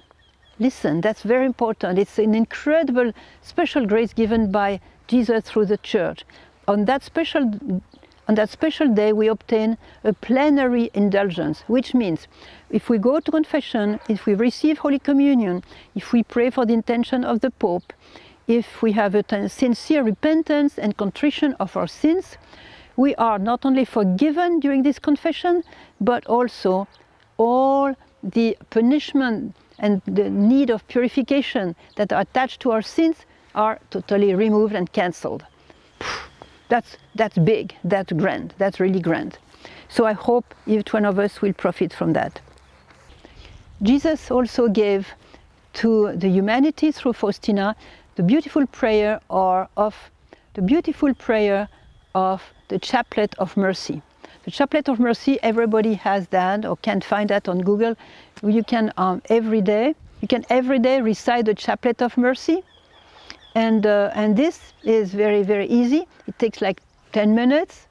listen, 0.58 1.00
that's 1.00 1.22
very 1.22 1.46
important. 1.46 1.98
It's 1.98 2.18
an 2.18 2.34
incredible 2.34 3.12
special 3.42 3.86
grace 3.86 4.12
given 4.12 4.50
by 4.50 4.80
Jesus 5.06 5.44
through 5.44 5.66
the 5.66 5.78
church. 5.78 6.24
On 6.66 6.84
that 6.86 7.02
special 7.02 7.82
on 8.26 8.36
that 8.36 8.48
special 8.48 8.88
day, 8.88 9.12
we 9.12 9.28
obtain 9.28 9.76
a 10.02 10.14
plenary 10.14 10.90
indulgence, 10.94 11.62
which 11.66 11.92
means 11.92 12.26
if 12.70 12.88
we 12.88 12.96
go 12.96 13.20
to 13.20 13.30
confession, 13.30 14.00
if 14.08 14.24
we 14.24 14.32
receive 14.32 14.78
Holy 14.78 14.98
Communion, 14.98 15.62
if 15.94 16.12
we 16.12 16.22
pray 16.22 16.48
for 16.48 16.64
the 16.64 16.72
intention 16.72 17.22
of 17.22 17.40
the 17.40 17.50
Pope, 17.50 17.92
if 18.46 18.80
we 18.80 18.92
have 18.92 19.14
a 19.14 19.48
sincere 19.50 20.02
repentance 20.02 20.78
and 20.78 20.96
contrition 20.96 21.54
of 21.60 21.76
our 21.76 21.86
sins, 21.86 22.38
we 22.96 23.14
are 23.16 23.38
not 23.38 23.66
only 23.66 23.84
forgiven 23.84 24.58
during 24.58 24.82
this 24.82 24.98
confession, 24.98 25.62
but 26.00 26.24
also 26.26 26.86
all 27.36 27.94
the 28.22 28.56
punishment 28.70 29.54
and 29.78 30.02
the 30.06 30.30
need 30.30 30.70
of 30.70 30.86
purification 30.88 31.74
that 31.96 32.12
are 32.12 32.20
attached 32.20 32.60
to 32.60 32.70
our 32.70 32.82
sins 32.82 33.16
are 33.54 33.78
totally 33.90 34.34
removed 34.34 34.74
and 34.74 34.92
cancelled. 34.92 35.44
That's, 36.70 36.96
that's 37.14 37.36
big, 37.36 37.76
that's 37.84 38.10
grand, 38.12 38.54
that's 38.56 38.80
really 38.80 38.98
grand. 38.98 39.38
So 39.88 40.06
I 40.06 40.12
hope 40.14 40.54
each 40.66 40.94
one 40.94 41.04
of 41.04 41.18
us 41.18 41.42
will 41.42 41.52
profit 41.52 41.92
from 41.92 42.14
that. 42.14 42.40
Jesus 43.82 44.30
also 44.30 44.68
gave 44.68 45.06
to 45.74 46.16
the 46.16 46.28
humanity 46.28 46.90
through 46.90 47.12
Faustina 47.12 47.76
the 48.16 48.22
beautiful 48.22 48.66
prayer 48.66 49.20
or 49.28 49.68
of 49.76 49.94
the 50.54 50.62
beautiful 50.62 51.12
prayer 51.14 51.68
of 52.14 52.42
the 52.68 52.78
chaplet 52.78 53.34
of 53.38 53.56
mercy. 53.56 54.02
The 54.44 54.50
chaplet 54.50 54.88
of 54.88 54.98
mercy, 55.00 55.38
everybody 55.42 55.94
has 55.94 56.28
that 56.28 56.64
or 56.64 56.76
can 56.76 57.00
find 57.00 57.30
that 57.30 57.48
on 57.48 57.60
Google. 57.60 57.96
You 58.42 58.62
can 58.62 58.92
um, 58.96 59.22
every 59.28 59.60
day, 59.60 59.94
you 60.20 60.28
can 60.28 60.44
every 60.50 60.78
day 60.78 61.00
recite 61.00 61.46
the 61.46 61.54
chaplet 61.54 62.02
of 62.02 62.16
mercy 62.16 62.62
and, 63.54 63.86
uh, 63.86 64.10
and 64.14 64.36
this 64.36 64.72
is 64.82 65.14
very, 65.14 65.42
very 65.42 65.66
easy. 65.66 66.06
It 66.26 66.38
takes 66.38 66.60
like 66.60 66.82
10 67.12 67.34
minutes. 67.34 67.86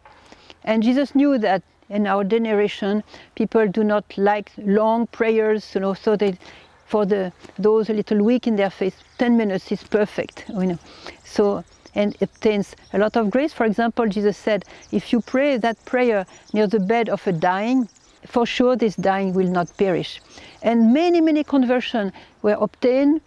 And 0.66 0.84
Jesus 0.84 1.16
knew 1.16 1.38
that 1.38 1.64
in 1.90 2.06
our 2.08 2.24
generation, 2.24 3.04
people 3.36 3.68
do 3.68 3.84
not 3.84 4.06
like 4.18 4.52
long 4.58 5.08
prayers, 5.08 5.74
you 5.74 5.82
know, 5.82 5.94
so 5.94 6.16
that 6.18 6.38
for 6.86 7.06
the, 7.06 7.32
those 7.58 7.90
a 7.90 7.94
little 7.94 8.24
weak 8.24 8.46
in 8.46 8.56
their 8.56 8.70
faith, 8.70 8.96
10 9.20 9.38
minutes 9.38 9.72
is 9.72 9.84
perfect, 9.84 10.46
you 10.50 10.66
know. 10.68 10.80
So, 11.24 11.64
and 11.96 12.16
obtains 12.22 12.76
a 12.94 12.98
lot 12.98 13.16
of 13.16 13.30
grace. 13.30 13.54
For 13.54 13.66
example, 13.66 14.08
Jesus 14.08 14.38
said, 14.38 14.66
if 14.92 15.12
you 15.12 15.22
pray 15.22 15.58
that 15.58 15.84
prayer 15.86 16.26
near 16.54 16.68
the 16.68 16.80
bed 16.80 17.10
of 17.10 17.26
a 17.28 17.32
dying, 17.32 17.88
for 18.26 18.46
sure 18.46 18.76
this 18.76 18.96
dying 18.96 19.34
will 19.34 19.50
not 19.50 19.76
perish. 19.78 20.22
And 20.62 20.94
many, 20.94 21.22
many 21.22 21.44
conversions 21.44 22.12
were 22.42 22.58
obtained 22.60 23.22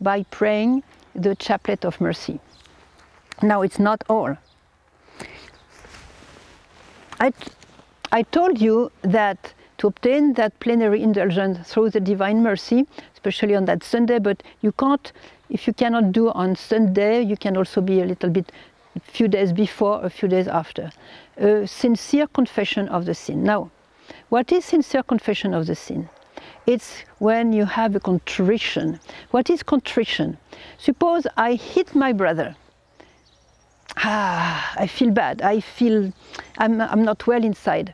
by 0.00 0.24
praying 0.24 0.82
the 1.14 1.34
chaplet 1.36 1.84
of 1.84 2.00
mercy. 2.00 2.40
Now, 3.42 3.62
it's 3.62 3.78
not 3.78 4.04
all. 4.08 4.36
I, 7.18 7.32
I 8.10 8.22
told 8.22 8.60
you 8.60 8.90
that 9.02 9.54
to 9.78 9.88
obtain 9.88 10.34
that 10.34 10.58
plenary 10.60 11.02
indulgence 11.02 11.68
through 11.68 11.90
the 11.90 12.00
divine 12.00 12.42
mercy, 12.42 12.86
especially 13.14 13.54
on 13.54 13.64
that 13.64 13.82
Sunday, 13.82 14.18
but 14.18 14.42
you 14.60 14.72
can't, 14.72 15.12
if 15.52 15.66
you 15.66 15.74
cannot 15.74 16.12
do 16.12 16.30
on 16.30 16.56
Sunday, 16.56 17.20
you 17.20 17.36
can 17.36 17.58
also 17.58 17.82
be 17.82 18.00
a 18.00 18.06
little 18.06 18.30
bit 18.30 18.50
a 18.96 19.00
few 19.00 19.28
days 19.28 19.52
before, 19.52 20.02
a 20.02 20.08
few 20.08 20.26
days 20.26 20.48
after. 20.48 20.90
A 21.36 21.66
sincere 21.66 22.26
confession 22.26 22.88
of 22.88 23.04
the 23.04 23.14
sin. 23.14 23.44
Now, 23.44 23.70
what 24.30 24.50
is 24.50 24.64
sincere 24.64 25.02
confession 25.02 25.52
of 25.52 25.66
the 25.66 25.74
sin? 25.74 26.08
It's 26.66 27.04
when 27.18 27.52
you 27.52 27.66
have 27.66 27.94
a 27.94 28.00
contrition. 28.00 28.98
What 29.30 29.50
is 29.50 29.62
contrition? 29.62 30.38
Suppose 30.78 31.26
I 31.36 31.54
hit 31.54 31.94
my 31.94 32.14
brother. 32.14 32.56
Ah, 33.98 34.72
I 34.76 34.86
feel 34.86 35.10
bad. 35.10 35.42
I 35.42 35.60
feel 35.60 36.14
I'm, 36.56 36.80
I'm 36.80 37.04
not 37.04 37.26
well 37.26 37.44
inside. 37.44 37.92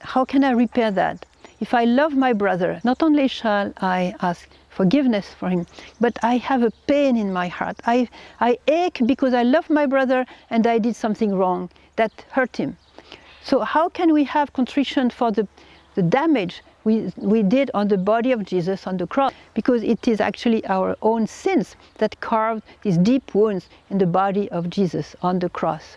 How 0.00 0.24
can 0.24 0.44
I 0.44 0.52
repair 0.52 0.92
that? 0.92 1.26
If 1.62 1.74
I 1.74 1.84
love 1.84 2.16
my 2.16 2.32
brother, 2.32 2.80
not 2.82 3.04
only 3.04 3.28
shall 3.28 3.72
I 3.76 4.16
ask 4.20 4.48
forgiveness 4.68 5.28
for 5.28 5.48
him, 5.48 5.64
but 6.00 6.18
I 6.20 6.38
have 6.38 6.64
a 6.64 6.72
pain 6.88 7.16
in 7.16 7.32
my 7.32 7.46
heart. 7.46 7.76
I, 7.86 8.08
I 8.40 8.58
ache 8.66 9.00
because 9.06 9.32
I 9.32 9.44
love 9.44 9.70
my 9.70 9.86
brother 9.86 10.26
and 10.50 10.66
I 10.66 10.80
did 10.80 10.96
something 10.96 11.32
wrong 11.36 11.70
that 11.94 12.10
hurt 12.32 12.56
him. 12.56 12.76
So 13.44 13.60
how 13.60 13.88
can 13.88 14.12
we 14.12 14.24
have 14.24 14.52
contrition 14.52 15.08
for 15.08 15.30
the, 15.30 15.46
the 15.94 16.02
damage 16.02 16.64
we, 16.82 17.12
we 17.16 17.44
did 17.44 17.70
on 17.74 17.86
the 17.86 17.96
body 17.96 18.32
of 18.32 18.44
Jesus 18.44 18.88
on 18.88 18.96
the 18.96 19.06
cross, 19.06 19.32
because 19.54 19.84
it 19.84 20.08
is 20.08 20.20
actually 20.20 20.66
our 20.66 20.96
own 21.00 21.28
sins 21.28 21.76
that 21.98 22.20
carved 22.20 22.64
these 22.82 22.98
deep 22.98 23.36
wounds 23.36 23.68
in 23.88 23.98
the 23.98 24.06
body 24.06 24.50
of 24.50 24.68
Jesus 24.68 25.14
on 25.22 25.38
the 25.38 25.48
cross. 25.48 25.96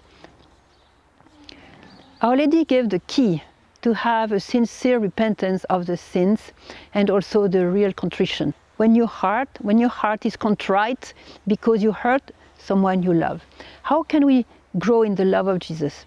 Our 2.22 2.38
Lady 2.38 2.65
gave 2.65 2.89
the 2.89 3.00
key 3.07 3.41
to 3.85 3.93
have 3.93 4.31
a 4.31 4.39
sincere 4.39 4.99
repentance 4.99 5.63
of 5.65 5.85
the 5.85 5.95
sins 5.95 6.51
and 6.93 7.09
also 7.09 7.47
the 7.47 7.67
real 7.67 7.93
contrition. 7.93 8.53
When 8.77 8.95
your 8.95 9.07
heart, 9.07 9.49
when 9.61 9.77
your 9.77 9.93
heart 10.01 10.25
is 10.25 10.35
contrite 10.35 11.13
because 11.47 11.83
you 11.83 11.91
hurt 11.91 12.31
someone 12.57 13.03
you 13.03 13.13
love, 13.13 13.45
how 13.83 14.03
can 14.03 14.25
we 14.25 14.45
grow 14.79 15.03
in 15.03 15.15
the 15.15 15.25
love 15.25 15.47
of 15.47 15.59
Jesus? 15.59 16.05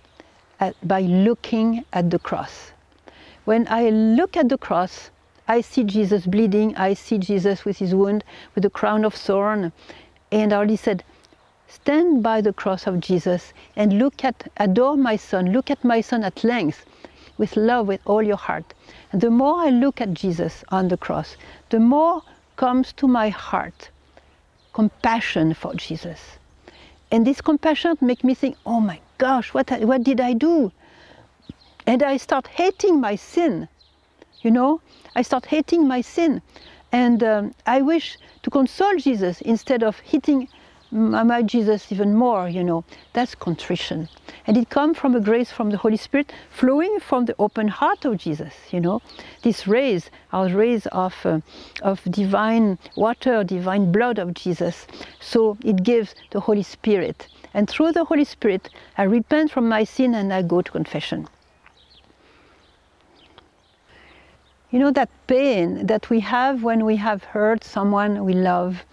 At, 0.59 0.75
by 0.83 1.03
looking 1.03 1.85
at 1.93 2.11
the 2.11 2.19
cross 2.19 2.73
when 3.49 3.67
I 3.71 3.89
look 3.89 4.37
at 4.37 4.51
the 4.51 4.59
cross, 4.59 5.11
I 5.49 5.63
see 5.63 5.83
Jesus 5.83 6.27
bleeding, 6.27 6.77
I 6.77 6.93
see 6.93 7.17
Jesus 7.17 7.65
with 7.65 7.79
his 7.79 7.95
wound, 7.95 8.23
with 8.55 8.63
the 8.63 8.69
crown 8.69 9.07
of 9.07 9.15
thorn. 9.15 9.73
And 10.31 10.53
Lady 10.53 10.77
said, 10.77 11.03
Stand 11.67 12.23
by 12.23 12.43
the 12.43 12.53
cross 12.53 12.87
of 12.87 13.01
Jesus 13.01 13.55
and 13.75 13.99
look 13.99 14.23
at, 14.23 14.51
adore 14.59 14.99
my 14.99 15.17
son, 15.17 15.51
look 15.51 15.71
at 15.71 15.83
my 15.83 16.03
son 16.03 16.25
at 16.25 16.45
length, 16.45 16.85
with 17.39 17.57
love, 17.57 17.87
with 17.87 18.01
all 18.05 18.23
your 18.23 18.37
heart. 18.37 18.75
And 19.13 19.21
the 19.21 19.31
more 19.31 19.61
I 19.61 19.71
look 19.71 20.01
at 20.01 20.13
Jesus 20.13 20.65
on 20.69 20.89
the 20.89 20.97
cross, 20.97 21.37
the 21.71 21.81
more 21.81 22.23
comes 22.57 22.93
to 22.95 23.07
my 23.09 23.31
heart 23.31 23.91
compassion 24.79 25.55
for 25.55 25.75
Jesus. 25.75 26.39
And 27.11 27.27
this 27.27 27.41
compassion 27.41 27.97
makes 28.01 28.23
me 28.23 28.35
think, 28.35 28.57
oh 28.65 28.81
my 28.81 29.01
gosh, 29.19 29.53
what, 29.53 29.71
what 29.81 30.05
did 30.05 30.21
I 30.21 30.35
do? 30.35 30.71
And 31.85 32.01
I 32.03 32.17
start 32.17 32.47
hating 32.47 33.01
my 33.01 33.17
sin. 33.17 33.69
You 34.43 34.53
know, 34.53 34.81
I 35.17 35.23
start 35.23 35.47
hating 35.47 35.89
my 35.89 36.01
sin. 36.01 36.43
And 36.93 37.25
um, 37.25 37.55
I 37.67 37.83
wish 37.83 38.19
to 38.45 38.51
console 38.51 38.97
Jesus 38.99 39.41
instead 39.41 39.83
of 39.83 39.99
hitting 39.99 40.49
my 40.91 41.43
Jesus 41.43 41.93
even 41.93 42.15
more, 42.15 42.49
you 42.49 42.65
know. 42.65 42.85
That's 43.13 43.35
contrition. 43.35 44.09
And 44.47 44.57
it 44.57 44.71
comes 44.71 44.97
from 44.97 45.15
a 45.15 45.21
grace 45.21 45.51
from 45.51 45.71
the 45.71 45.77
Holy 45.77 45.97
Spirit 45.97 46.33
flowing 46.51 46.99
from 47.01 47.27
the 47.27 47.35
open 47.39 47.69
heart 47.69 48.05
of 48.05 48.17
Jesus, 48.17 48.55
you 48.71 48.81
know. 48.81 49.03
This 49.43 49.67
rays 49.67 50.11
are 50.33 50.49
rays 50.49 50.87
of, 50.87 51.15
uh, 51.25 51.41
of 51.83 52.03
divine 52.05 52.79
water, 52.97 53.45
divine 53.45 53.93
blood 53.93 54.19
of 54.19 54.35
Jesus. 54.35 54.87
So 55.21 55.59
it 55.63 55.83
gives 55.83 56.15
the 56.31 56.41
Holy 56.41 56.63
Spirit. 56.63 57.29
And 57.53 57.69
through 57.69 57.93
the 57.93 58.05
Holy 58.05 58.25
Spirit, 58.25 58.71
I 58.97 59.03
repent 59.03 59.51
from 59.51 59.69
my 59.69 59.85
sin 59.85 60.15
and 60.15 60.33
I 60.33 60.43
go 60.43 60.63
to 60.63 60.71
confession. 60.71 61.29
You 64.71 64.79
know 64.79 64.91
that 64.91 65.09
pain 65.27 65.87
that 65.87 66.11
we 66.11 66.21
have 66.21 66.63
when 66.63 66.85
we 66.85 66.97
have 66.97 67.25
hurt 67.25 67.65
someone 67.65 68.25
we 68.25 68.35
love. 68.35 68.85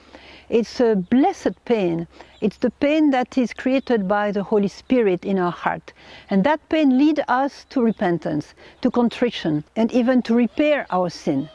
It's 0.50 0.80
a 0.80 0.96
blessed 0.96 1.64
pain. 1.66 2.08
It's 2.42 2.58
the 2.58 2.70
pain 2.70 3.10
that 3.12 3.38
is 3.38 3.54
created 3.54 4.08
by 4.08 4.32
the 4.32 4.44
Holy 4.44 4.68
Spirit 4.68 5.26
in 5.26 5.40
our 5.40 5.52
heart. 5.52 5.94
And 6.30 6.44
that 6.44 6.68
pain 6.70 6.98
leads 6.98 7.22
us 7.28 7.66
to 7.72 7.82
repentance, 7.82 8.54
to 8.82 8.92
contrition, 8.92 9.64
and 9.76 9.92
even 9.92 10.22
to 10.24 10.36
repair 10.36 10.86
our 10.92 11.10
sin. 11.10 11.50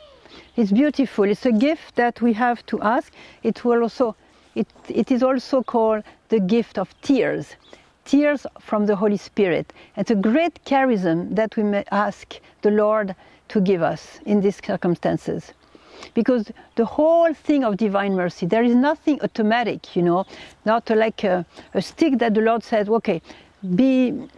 It's 0.56 0.72
beautiful. 0.72 1.24
It's 1.24 1.46
a 1.46 1.52
gift 1.52 1.96
that 1.96 2.20
we 2.20 2.32
have 2.32 2.66
to 2.66 2.80
ask. 2.82 3.12
It 3.42 3.64
will 3.64 3.82
also 3.82 4.16
it, 4.54 4.66
it 4.88 5.10
is 5.12 5.22
also 5.22 5.62
called 5.62 6.02
the 6.28 6.40
gift 6.40 6.78
of 6.78 6.94
tears, 7.02 7.54
tears 8.04 8.46
from 8.58 8.86
the 8.86 8.96
Holy 8.96 9.16
Spirit. 9.16 9.72
It's 9.96 10.10
a 10.10 10.16
great 10.16 10.64
charism 10.64 11.34
that 11.36 11.56
we 11.56 11.62
may 11.62 11.84
ask 11.92 12.40
the 12.62 12.70
Lord 12.70 13.14
to 13.48 13.60
give 13.60 13.82
us 13.82 14.18
in 14.26 14.40
these 14.40 14.60
circumstances. 14.64 15.52
Because 16.14 16.50
the 16.76 16.84
whole 16.84 17.32
thing 17.34 17.64
of 17.64 17.76
divine 17.76 18.14
mercy, 18.14 18.46
there 18.46 18.62
is 18.62 18.74
nothing 18.74 19.20
automatic, 19.22 19.96
you 19.96 20.02
know, 20.02 20.26
not 20.64 20.88
like 20.90 21.24
a, 21.24 21.44
a 21.74 21.82
stick 21.82 22.18
that 22.18 22.34
the 22.34 22.40
Lord 22.40 22.62
said, 22.62 22.88
okay, 22.88 23.22
be, 23.74 24.28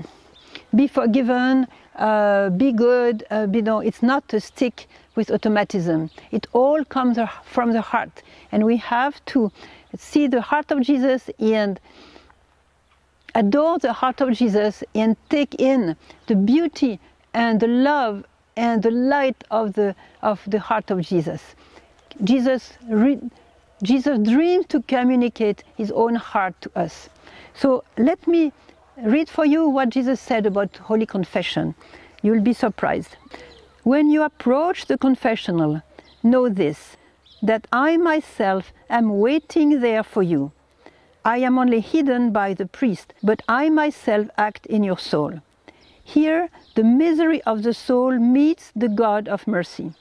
be 0.75 0.87
forgiven, 0.87 1.66
uh, 1.97 2.50
be 2.50 2.73
good, 2.73 3.25
uh, 3.31 3.47
be 3.47 3.62
no. 3.62 3.81
It's 3.81 4.02
not 4.02 4.33
a 4.33 4.40
stick 4.40 4.88
with 5.14 5.31
automatism. 5.31 6.11
It 6.31 6.47
all 6.52 6.85
comes 6.85 7.19
from 7.45 7.73
the 7.73 7.83
heart, 7.83 8.23
and 8.50 8.64
we 8.64 8.78
have 8.78 9.25
to 9.26 9.52
see 9.97 10.26
the 10.26 10.40
heart 10.40 10.71
of 10.71 10.81
Jesus 10.81 11.31
and 11.38 11.78
adore 13.35 13.78
the 13.78 13.92
heart 13.92 14.21
of 14.21 14.33
Jesus 14.33 14.83
and 14.95 15.16
take 15.28 15.54
in 15.61 15.97
the 16.26 16.35
beauty 16.35 16.99
and 17.35 17.61
the 17.61 17.69
love 17.69 18.25
and 18.56 18.82
the 18.82 18.90
light 18.90 19.44
of 19.50 19.73
the, 19.75 19.94
of 20.23 20.40
the 20.47 20.59
heart 20.59 20.90
of 20.90 21.00
Jesus. 21.00 21.42
Jesus, 22.25 22.75
Jesus 23.82 24.18
dreamed 24.18 24.68
to 24.68 24.82
communicate 24.82 25.64
his 25.76 25.90
own 25.92 26.14
heart 26.14 26.54
to 26.61 26.71
us. 26.76 27.09
So 27.54 27.85
let 27.97 28.26
me 28.26 28.52
read 29.02 29.28
for 29.28 29.44
you 29.44 29.68
what 29.68 29.90
Jesus 29.90 30.21
said 30.21 30.47
about 30.47 30.76
Holy 30.76 31.06
Confession. 31.06 31.75
You'll 32.23 32.42
be 32.42 32.52
surprised. 32.52 33.16
When 33.82 34.11
you 34.11 34.23
approach 34.23 34.87
the 34.87 34.99
confessional, 34.99 35.82
know 36.23 36.49
this 36.49 36.97
that 37.42 37.66
I 37.73 37.97
myself 37.97 38.73
am 38.88 39.18
waiting 39.18 39.80
there 39.80 40.04
for 40.04 40.23
you. 40.23 40.52
I 41.25 41.38
am 41.38 41.59
only 41.59 41.80
hidden 41.80 42.30
by 42.30 42.54
the 42.54 42.66
priest, 42.66 43.14
but 43.23 43.42
I 43.49 43.68
myself 43.68 44.28
act 44.38 44.66
in 44.66 44.85
your 44.85 44.99
soul. 44.99 45.40
Here, 46.04 46.49
the 46.75 46.85
misery 46.85 47.42
of 47.42 47.62
the 47.62 47.75
soul 47.75 48.18
meets 48.18 48.73
the 48.75 48.88
God 48.88 49.28
of 49.28 49.47
mercy. 49.47 49.92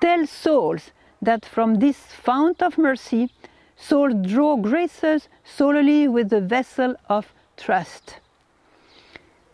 Tell 0.00 0.26
souls 0.26 0.90
that 1.20 1.44
from 1.44 1.76
this 1.76 1.98
fount 1.98 2.62
of 2.62 2.78
mercy, 2.78 3.30
souls 3.76 4.14
draw 4.22 4.56
graces 4.56 5.28
solely 5.44 6.08
with 6.08 6.30
the 6.30 6.40
vessel 6.40 6.96
of 7.08 7.32
trust. 7.56 8.20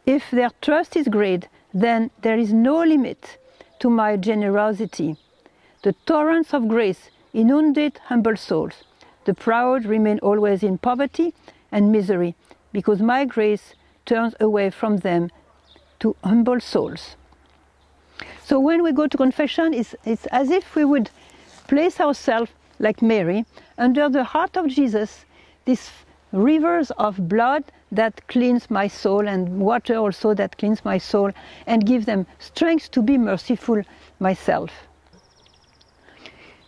If 0.07 0.31
their 0.31 0.51
trust 0.61 0.97
is 0.97 1.09
great, 1.09 1.49
then 1.73 2.11
there 2.23 2.39
is 2.39 2.53
no 2.53 2.83
limit 2.83 3.39
to 3.79 3.89
my 3.89 4.17
generosity 4.17 5.17
the 5.83 5.95
torrents 6.05 6.53
of 6.53 6.69
grace 6.69 7.09
inundate 7.33 7.99
humble 8.07 8.37
souls. 8.37 8.85
The 9.25 9.33
proud 9.33 9.87
remain 9.87 10.19
always 10.19 10.63
in 10.63 10.77
poverty 10.77 11.33
and 11.73 11.91
misery, 11.91 12.35
because 12.73 13.01
my 13.01 13.25
grace 13.25 13.75
turns 14.05 14.35
away 14.41 14.71
from 14.71 14.99
them 14.99 15.31
to 16.01 16.17
humble 16.25 16.61
souls. 16.61 17.17
So 18.45 18.59
when 18.59 18.83
we 18.83 18.93
go 18.93 19.07
to 19.07 19.17
confession, 19.17 19.73
it's, 19.73 19.95
it's 20.05 20.27
as 20.27 20.51
if 20.51 20.75
we 20.75 20.85
would 20.85 21.11
place 21.69 22.01
ourselves, 22.01 22.51
like 22.79 23.01
Mary, 23.01 23.45
under 23.79 24.09
the 24.09 24.25
heart 24.25 24.57
of 24.57 24.67
Jesus, 24.67 25.25
these 25.65 25.91
rivers 26.33 26.91
of 26.93 27.29
blood 27.29 27.65
that 27.93 28.27
cleanse 28.29 28.71
my 28.71 28.87
soul 28.89 29.29
and 29.29 29.61
water 29.61 29.97
also 29.97 30.35
that 30.35 30.57
cleanse 30.59 30.85
my 30.85 30.99
soul 30.99 31.31
and 31.67 31.87
give 31.87 32.07
them 32.07 32.27
strength 32.39 32.91
to 32.93 33.03
be 33.03 33.19
merciful 33.19 33.83
myself. 34.21 34.71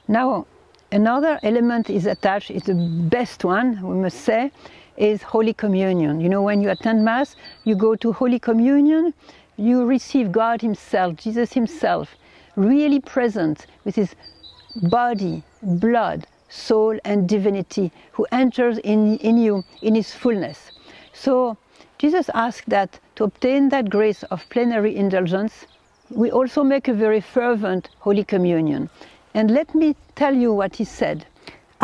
Now, 0.08 0.46
another 0.90 1.38
element 1.42 1.88
is 1.88 2.06
attached, 2.06 2.50
it's 2.50 2.66
the 2.66 2.74
best 2.74 3.44
one, 3.44 3.80
we 3.82 3.96
must 3.96 4.20
say, 4.20 4.50
is 4.96 5.22
Holy 5.22 5.52
Communion. 5.52 6.20
You 6.20 6.28
know, 6.28 6.42
when 6.42 6.60
you 6.60 6.70
attend 6.70 7.04
Mass, 7.04 7.36
you 7.64 7.74
go 7.74 7.94
to 7.96 8.12
Holy 8.12 8.38
Communion, 8.38 9.14
you 9.56 9.84
receive 9.84 10.32
God 10.32 10.60
Himself, 10.60 11.16
Jesus 11.16 11.52
Himself, 11.52 12.16
really 12.56 13.00
present 13.00 13.66
with 13.84 13.94
His 13.96 14.14
body, 14.90 15.42
blood, 15.62 16.26
soul, 16.48 16.98
and 17.04 17.28
divinity, 17.28 17.92
who 18.12 18.26
enters 18.32 18.78
in, 18.78 19.18
in 19.18 19.38
you 19.38 19.64
in 19.82 19.94
His 19.94 20.12
fullness. 20.12 20.72
So, 21.12 21.56
Jesus 21.98 22.28
asked 22.34 22.68
that 22.68 22.98
to 23.14 23.24
obtain 23.24 23.68
that 23.68 23.88
grace 23.88 24.22
of 24.24 24.48
plenary 24.50 24.96
indulgence, 24.96 25.66
we 26.10 26.30
also 26.30 26.64
make 26.64 26.88
a 26.88 26.94
very 26.94 27.20
fervent 27.20 27.88
Holy 28.00 28.24
Communion. 28.24 28.90
And 29.34 29.50
let 29.50 29.74
me 29.74 29.94
tell 30.16 30.34
you 30.34 30.52
what 30.52 30.76
he 30.76 30.84
said. 30.84 31.24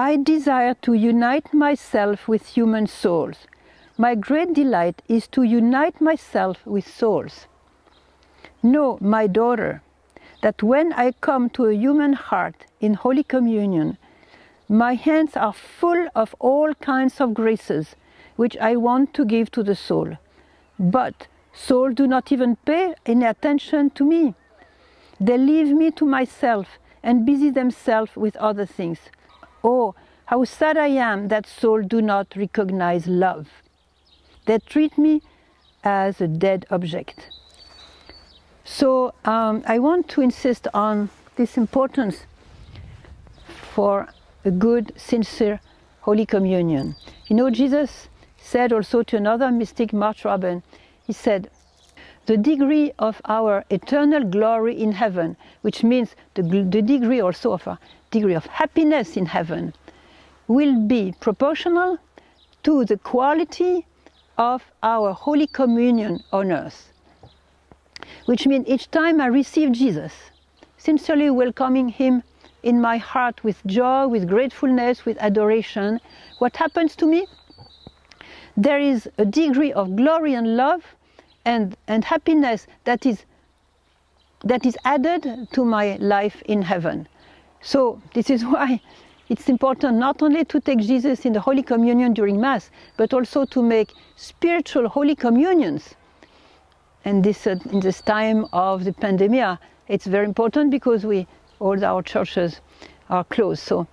I 0.00 0.14
desire 0.14 0.74
to 0.82 0.92
unite 0.92 1.52
myself 1.52 2.28
with 2.28 2.46
human 2.46 2.86
souls. 2.86 3.48
My 3.96 4.14
great 4.14 4.52
delight 4.54 5.02
is 5.08 5.26
to 5.28 5.42
unite 5.42 6.00
myself 6.00 6.64
with 6.64 6.86
souls. 6.86 7.48
Know, 8.62 8.98
my 9.00 9.26
daughter, 9.26 9.82
that 10.40 10.62
when 10.62 10.92
I 10.92 11.10
come 11.20 11.50
to 11.50 11.66
a 11.66 11.74
human 11.74 12.12
heart 12.12 12.66
in 12.80 12.94
Holy 12.94 13.24
Communion, 13.24 13.98
my 14.68 14.94
hands 14.94 15.36
are 15.36 15.52
full 15.52 16.06
of 16.14 16.32
all 16.38 16.74
kinds 16.74 17.20
of 17.20 17.34
graces 17.34 17.96
which 18.36 18.56
I 18.58 18.76
want 18.76 19.12
to 19.14 19.24
give 19.24 19.50
to 19.50 19.64
the 19.64 19.74
soul. 19.74 20.16
But 20.78 21.26
souls 21.52 21.94
do 21.94 22.06
not 22.06 22.30
even 22.30 22.54
pay 22.64 22.94
any 23.04 23.24
attention 23.24 23.90
to 23.90 24.04
me. 24.04 24.36
They 25.18 25.38
leave 25.38 25.74
me 25.74 25.90
to 25.90 26.04
myself 26.04 26.78
and 27.02 27.26
busy 27.26 27.50
themselves 27.50 28.14
with 28.14 28.36
other 28.36 28.64
things. 28.64 29.00
Oh, 29.62 29.94
how 30.26 30.44
sad 30.44 30.76
I 30.76 30.88
am 30.88 31.28
that 31.28 31.46
souls 31.46 31.86
do 31.86 32.02
not 32.02 32.34
recognize 32.36 33.06
love. 33.06 33.48
They 34.46 34.58
treat 34.58 34.96
me 34.98 35.22
as 35.84 36.20
a 36.20 36.28
dead 36.28 36.66
object. 36.70 37.30
So 38.64 39.14
um, 39.24 39.62
I 39.66 39.78
want 39.78 40.08
to 40.10 40.20
insist 40.20 40.68
on 40.74 41.10
this 41.36 41.56
importance 41.56 42.26
for 43.46 44.08
a 44.44 44.50
good, 44.50 44.92
sincere 44.96 45.60
Holy 46.00 46.26
Communion. 46.26 46.94
You 47.26 47.36
know, 47.36 47.50
Jesus 47.50 48.08
said 48.36 48.72
also 48.72 49.02
to 49.02 49.16
another 49.16 49.50
mystic, 49.50 49.92
Marthe 49.92 50.24
Robin, 50.24 50.62
he 51.06 51.12
said, 51.12 51.50
the 52.26 52.36
degree 52.36 52.92
of 52.98 53.22
our 53.24 53.64
eternal 53.70 54.22
glory 54.22 54.78
in 54.78 54.92
heaven, 54.92 55.36
which 55.62 55.82
means 55.82 56.14
the, 56.34 56.42
the 56.42 56.82
degree 56.82 57.20
also 57.20 57.52
of 57.52 57.66
our 57.66 57.78
degree 58.10 58.34
of 58.34 58.46
happiness 58.46 59.16
in 59.16 59.26
heaven, 59.26 59.74
will 60.46 60.80
be 60.80 61.14
proportional 61.20 61.98
to 62.62 62.84
the 62.84 62.98
quality 62.98 63.86
of 64.36 64.62
our 64.82 65.12
Holy 65.12 65.46
Communion 65.46 66.22
on 66.32 66.52
earth. 66.52 66.92
Which 68.26 68.46
means 68.46 68.66
each 68.66 68.90
time 68.90 69.20
I 69.20 69.26
receive 69.26 69.72
Jesus, 69.72 70.12
sincerely 70.76 71.30
welcoming 71.30 71.88
Him 71.88 72.22
in 72.62 72.80
my 72.80 72.96
heart 72.96 73.42
with 73.44 73.64
joy, 73.66 74.06
with 74.06 74.28
gratefulness, 74.28 75.04
with 75.04 75.18
adoration, 75.18 76.00
what 76.38 76.56
happens 76.56 76.96
to 76.96 77.06
me? 77.06 77.26
There 78.56 78.80
is 78.80 79.08
a 79.18 79.24
degree 79.24 79.72
of 79.72 79.94
glory 79.96 80.34
and 80.34 80.56
love 80.56 80.82
and, 81.44 81.76
and 81.86 82.04
happiness 82.04 82.66
that 82.84 83.06
is, 83.06 83.24
that 84.44 84.66
is 84.66 84.76
added 84.84 85.48
to 85.52 85.64
my 85.64 85.96
life 85.96 86.42
in 86.46 86.62
heaven. 86.62 87.08
So 87.60 88.00
this 88.14 88.30
is 88.30 88.44
why 88.52 88.80
it's 89.28 89.48
important 89.48 89.98
not 89.98 90.22
only 90.22 90.44
to 90.46 90.60
take 90.60 90.78
Jesus 90.78 91.26
in 91.26 91.34
the 91.34 91.40
Holy 91.40 91.62
Communion 91.62 92.14
during 92.14 92.40
Mass, 92.40 92.70
but 92.96 93.12
also 93.12 93.44
to 93.44 93.62
make 93.62 93.92
spiritual 94.16 94.88
Holy 94.88 95.14
Communions. 95.14 95.94
And 97.04 97.22
this, 97.22 97.46
uh, 97.46 97.56
in 97.70 97.80
this 97.80 98.00
time 98.00 98.46
of 98.52 98.84
the 98.84 98.92
pandemic, 98.92 99.58
it's 99.86 100.06
very 100.06 100.24
important 100.24 100.70
because 100.70 101.04
we, 101.04 101.26
all 101.60 101.82
our 101.84 102.02
churches 102.02 102.60
are 103.10 103.24
closed. 103.24 103.62
So 103.62 103.86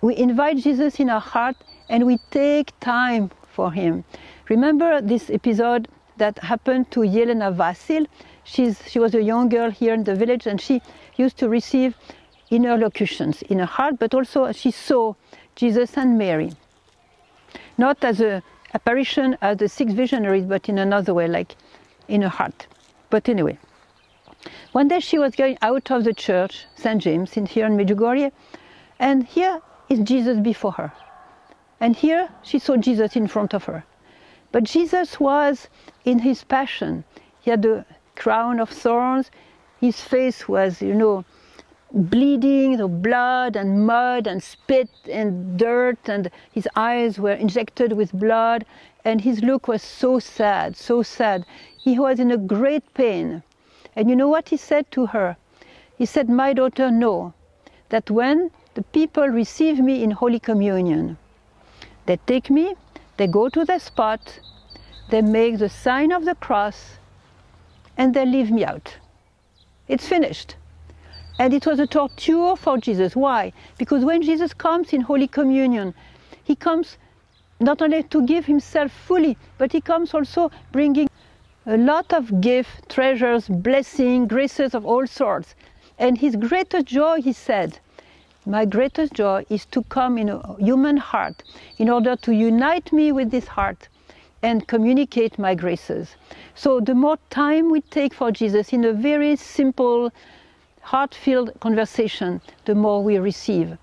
we 0.00 0.16
invite 0.16 0.58
Jesus 0.58 1.00
in 1.00 1.10
our 1.10 1.20
heart 1.20 1.56
and 1.88 2.06
we 2.06 2.18
take 2.30 2.78
time 2.80 3.30
for 3.48 3.72
him. 3.72 4.04
Remember 4.48 5.00
this 5.00 5.30
episode 5.30 5.88
that 6.16 6.38
happened 6.38 6.90
to 6.92 7.00
Jelena 7.00 7.54
Vasilj. 7.54 8.06
She's, 8.44 8.80
she 8.88 8.98
was 8.98 9.14
a 9.14 9.22
young 9.22 9.48
girl 9.48 9.70
here 9.70 9.94
in 9.94 10.04
the 10.04 10.14
village 10.14 10.46
and 10.46 10.60
she 10.60 10.82
used 11.16 11.38
to 11.38 11.48
receive 11.48 11.96
inner 12.54 12.76
locutions 12.76 13.42
in 13.42 13.58
her 13.58 13.72
heart, 13.76 13.98
but 13.98 14.14
also 14.14 14.52
she 14.52 14.70
saw 14.70 15.14
Jesus 15.56 15.96
and 15.96 16.16
Mary. 16.18 16.52
Not 17.76 18.04
as 18.04 18.20
an 18.20 18.42
apparition 18.72 19.36
as 19.40 19.56
the 19.58 19.68
six 19.68 19.92
visionaries, 19.92 20.46
but 20.46 20.68
in 20.68 20.78
another 20.78 21.12
way, 21.14 21.26
like 21.28 21.56
in 22.08 22.22
her 22.22 22.28
heart. 22.28 22.66
But 23.10 23.28
anyway, 23.28 23.58
One 24.72 24.88
day 24.88 25.00
she 25.00 25.18
was 25.18 25.34
going 25.36 25.56
out 25.62 25.90
of 25.90 26.04
the 26.04 26.12
church, 26.12 26.66
St. 26.76 27.00
James, 27.00 27.36
in 27.36 27.46
here 27.46 27.66
in 27.66 27.76
Medjugorje, 27.76 28.30
and 28.98 29.24
here 29.24 29.60
is 29.88 30.00
Jesus 30.00 30.38
before 30.40 30.72
her. 30.72 30.92
And 31.80 31.96
here 31.96 32.28
she 32.42 32.58
saw 32.58 32.76
Jesus 32.76 33.16
in 33.16 33.26
front 33.26 33.54
of 33.54 33.64
her. 33.64 33.84
But 34.52 34.64
Jesus 34.64 35.20
was 35.20 35.68
in 36.04 36.18
his 36.20 36.44
passion. 36.44 37.04
He 37.40 37.50
had 37.50 37.62
the 37.62 37.84
crown 38.16 38.60
of 38.60 38.68
thorns. 38.70 39.30
His 39.80 40.00
face 40.00 40.48
was, 40.48 40.82
you 40.82 40.94
know, 40.94 41.24
bleeding, 41.94 42.76
the 42.76 42.88
blood 42.88 43.54
and 43.54 43.86
mud 43.86 44.26
and 44.26 44.42
spit 44.42 44.88
and 45.08 45.56
dirt, 45.56 46.08
and 46.08 46.30
his 46.50 46.68
eyes 46.74 47.18
were 47.18 47.32
injected 47.32 47.92
with 47.92 48.12
blood, 48.12 48.66
and 49.04 49.20
his 49.20 49.42
look 49.42 49.68
was 49.68 49.82
so 49.82 50.18
sad, 50.18 50.76
so 50.76 51.02
sad. 51.02 51.46
He 51.78 51.98
was 51.98 52.18
in 52.18 52.32
a 52.32 52.36
great 52.36 52.92
pain. 52.94 53.42
And 53.94 54.10
you 54.10 54.16
know 54.16 54.28
what 54.28 54.48
he 54.48 54.56
said 54.56 54.90
to 54.90 55.06
her? 55.06 55.36
He 55.96 56.04
said, 56.04 56.28
My 56.28 56.52
daughter, 56.52 56.90
know 56.90 57.32
that 57.90 58.10
when 58.10 58.50
the 58.74 58.82
people 58.82 59.28
receive 59.28 59.78
me 59.78 60.02
in 60.02 60.10
Holy 60.10 60.40
Communion, 60.40 61.16
they 62.06 62.16
take 62.26 62.50
me, 62.50 62.74
they 63.16 63.28
go 63.28 63.48
to 63.48 63.64
the 63.64 63.78
spot, 63.78 64.40
they 65.10 65.22
make 65.22 65.58
the 65.58 65.68
sign 65.68 66.10
of 66.10 66.24
the 66.24 66.34
cross, 66.34 66.98
and 67.96 68.14
they 68.14 68.26
leave 68.26 68.50
me 68.50 68.64
out. 68.64 68.96
It's 69.86 70.08
finished. 70.08 70.56
And 71.38 71.52
it 71.52 71.66
was 71.66 71.80
a 71.80 71.86
torture 71.86 72.56
for 72.56 72.78
Jesus. 72.78 73.16
Why? 73.16 73.52
Because 73.78 74.04
when 74.04 74.22
Jesus 74.22 74.54
comes 74.54 74.92
in 74.92 75.00
Holy 75.00 75.26
Communion, 75.26 75.94
he 76.44 76.54
comes 76.54 76.96
not 77.60 77.82
only 77.82 78.02
to 78.04 78.26
give 78.26 78.44
himself 78.46 78.92
fully, 78.92 79.36
but 79.58 79.72
he 79.72 79.80
comes 79.80 80.14
also 80.14 80.50
bringing 80.72 81.08
a 81.66 81.76
lot 81.76 82.12
of 82.12 82.40
gifts, 82.40 82.82
treasures, 82.88 83.48
blessings, 83.48 84.28
graces 84.28 84.74
of 84.74 84.84
all 84.84 85.06
sorts. 85.06 85.54
And 85.98 86.18
his 86.18 86.36
greatest 86.36 86.86
joy, 86.86 87.22
he 87.22 87.32
said, 87.32 87.78
my 88.46 88.66
greatest 88.66 89.14
joy 89.14 89.46
is 89.48 89.64
to 89.66 89.82
come 89.84 90.18
in 90.18 90.28
a 90.28 90.56
human 90.58 90.98
heart 90.98 91.42
in 91.78 91.88
order 91.88 92.14
to 92.16 92.32
unite 92.32 92.92
me 92.92 93.10
with 93.10 93.30
this 93.30 93.46
heart 93.46 93.88
and 94.42 94.68
communicate 94.68 95.38
my 95.38 95.54
graces. 95.54 96.16
So 96.54 96.78
the 96.78 96.94
more 96.94 97.16
time 97.30 97.70
we 97.70 97.80
take 97.80 98.12
for 98.12 98.30
Jesus 98.30 98.74
in 98.74 98.84
a 98.84 98.92
very 98.92 99.36
simple, 99.36 100.12
heart-filled 100.84 101.50
conversation, 101.60 102.40
the 102.66 102.74
more 102.74 103.02
we 103.02 103.18
receive. 103.18 103.76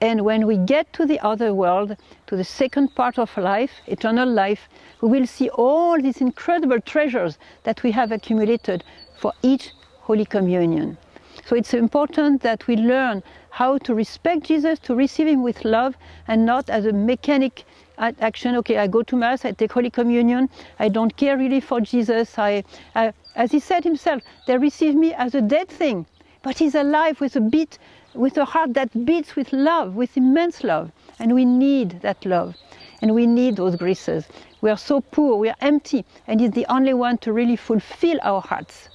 And 0.00 0.24
when 0.24 0.46
we 0.46 0.58
get 0.58 0.92
to 0.92 1.06
the 1.06 1.18
other 1.20 1.54
world, 1.54 1.96
to 2.26 2.36
the 2.36 2.44
second 2.44 2.94
part 2.94 3.18
of 3.18 3.34
life, 3.38 3.70
eternal 3.86 4.28
life, 4.28 4.68
we 5.00 5.08
will 5.08 5.26
see 5.26 5.48
all 5.48 6.00
these 6.00 6.20
incredible 6.20 6.80
treasures 6.80 7.38
that 7.62 7.82
we 7.82 7.90
have 7.92 8.12
accumulated 8.12 8.84
for 9.16 9.32
each 9.42 9.70
Holy 10.00 10.26
Communion. 10.26 10.98
So 11.46 11.56
it's 11.56 11.72
important 11.74 12.42
that 12.42 12.66
we 12.66 12.76
learn 12.76 13.22
how 13.50 13.78
to 13.78 13.94
respect 13.94 14.44
Jesus, 14.44 14.78
to 14.80 14.94
receive 14.94 15.28
Him 15.28 15.42
with 15.42 15.64
love, 15.64 15.96
and 16.28 16.44
not 16.44 16.68
as 16.68 16.84
a 16.84 16.92
mechanic 16.92 17.64
action. 17.98 18.56
Okay, 18.56 18.76
I 18.78 18.86
go 18.86 19.02
to 19.02 19.16
Mass, 19.16 19.44
I 19.44 19.52
take 19.52 19.72
Holy 19.72 19.90
Communion, 19.90 20.50
I 20.78 20.88
don't 20.88 21.16
care 21.16 21.38
really 21.38 21.60
for 21.60 21.80
Jesus. 21.80 22.38
I, 22.38 22.64
I, 22.94 23.12
as 23.36 23.52
He 23.52 23.60
said 23.60 23.84
Himself, 23.84 24.22
they 24.46 24.58
receive 24.58 24.94
me 24.94 25.14
as 25.14 25.34
a 25.34 25.40
dead 25.40 25.68
thing, 25.68 26.06
but 26.44 26.58
He's 26.58 26.74
alive 26.74 27.20
with 27.20 27.34
a 27.34 27.40
beat, 27.40 27.78
with 28.14 28.36
a 28.36 28.44
heart 28.44 28.74
that 28.74 29.04
beats 29.04 29.34
with 29.34 29.52
love, 29.52 29.96
with 29.96 30.16
immense 30.16 30.62
love, 30.62 30.92
and 31.18 31.34
we 31.34 31.44
need 31.44 32.02
that 32.02 32.24
love, 32.24 32.54
and 33.00 33.14
we 33.14 33.26
need 33.26 33.56
those 33.56 33.74
graces. 33.74 34.28
We 34.60 34.70
are 34.70 34.76
so 34.76 35.00
poor, 35.00 35.36
we 35.36 35.48
are 35.48 35.56
empty, 35.62 36.04
and 36.28 36.40
He's 36.40 36.52
the 36.52 36.66
only 36.68 36.94
one 36.94 37.18
to 37.18 37.32
really 37.32 37.56
fulfill 37.56 38.20
our 38.22 38.42
hearts. 38.42 38.90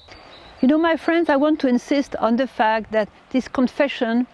You 0.61 0.67
know, 0.67 0.77
my 0.77 0.95
friends, 0.95 1.27
I 1.27 1.37
want 1.37 1.59
to 1.61 1.67
insist 1.67 2.15
on 2.17 2.35
the 2.35 2.45
fact 2.45 2.91
that 2.91 3.09
this 3.31 3.47
confession 3.47 4.27